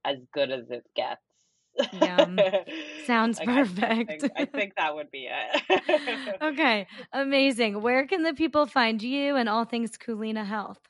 [0.04, 1.20] as good as it gets.
[1.92, 2.38] Yum.
[3.06, 4.10] Sounds Like, I perfect.
[4.20, 6.38] think, I think that would be it.
[6.42, 7.80] okay, amazing.
[7.82, 10.80] Where can the people find you and all things Culina Health?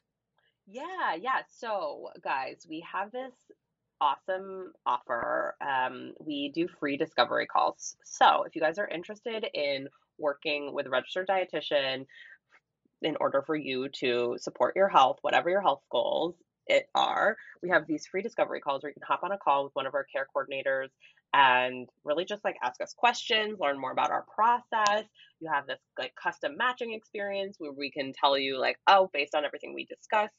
[0.66, 1.43] Yeah, yeah.
[1.49, 3.32] So, guys, we have this
[4.01, 5.57] awesome offer.
[5.61, 7.96] Um, we do free discovery calls.
[8.05, 9.88] So, if you guys are interested in
[10.18, 12.07] working with a registered dietitian
[13.03, 16.34] in order for you to support your health, whatever your health goals
[16.66, 17.36] it are.
[17.62, 19.86] We have these free discovery calls where you can hop on a call with one
[19.86, 20.88] of our care coordinators
[21.32, 25.05] and really just like ask us questions, learn more about our process.
[25.40, 29.34] You have this like custom matching experience where we can tell you like, oh, based
[29.34, 30.34] on everything we discussed,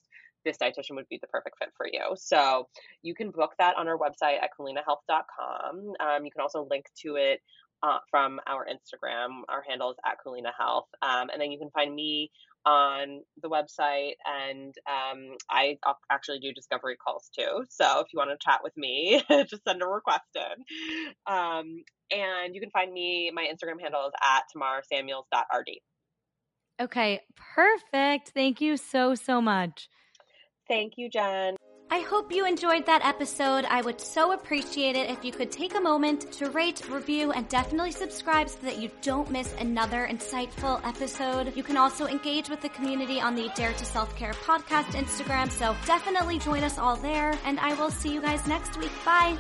[0.46, 2.16] this dietitian would be the perfect fit for you.
[2.16, 2.68] So
[3.02, 5.94] you can book that on our website at culinahealth.com.
[6.00, 7.42] Um, you can also link to it
[7.84, 9.42] uh, from our Instagram.
[9.50, 10.88] Our handle is at Culina Health.
[11.02, 12.32] Um, and then you can find me
[12.64, 15.78] on the website and um, I
[16.12, 17.66] actually do discovery calls too.
[17.70, 21.34] So if you want to chat with me, just send a request in.
[21.34, 25.70] Um, and you can find me, my Instagram handle is at tamarsamuels.rd.
[26.80, 27.22] Okay,
[27.56, 28.30] perfect.
[28.30, 29.90] Thank you so, so much.
[30.68, 31.58] Thank you, Jen.
[31.94, 33.66] I hope you enjoyed that episode.
[33.66, 37.46] I would so appreciate it if you could take a moment to rate, review, and
[37.50, 41.52] definitely subscribe so that you don't miss another insightful episode.
[41.54, 45.52] You can also engage with the community on the Dare to Self Care podcast Instagram,
[45.52, 47.38] so definitely join us all there.
[47.44, 48.92] And I will see you guys next week.
[49.04, 49.38] Bye.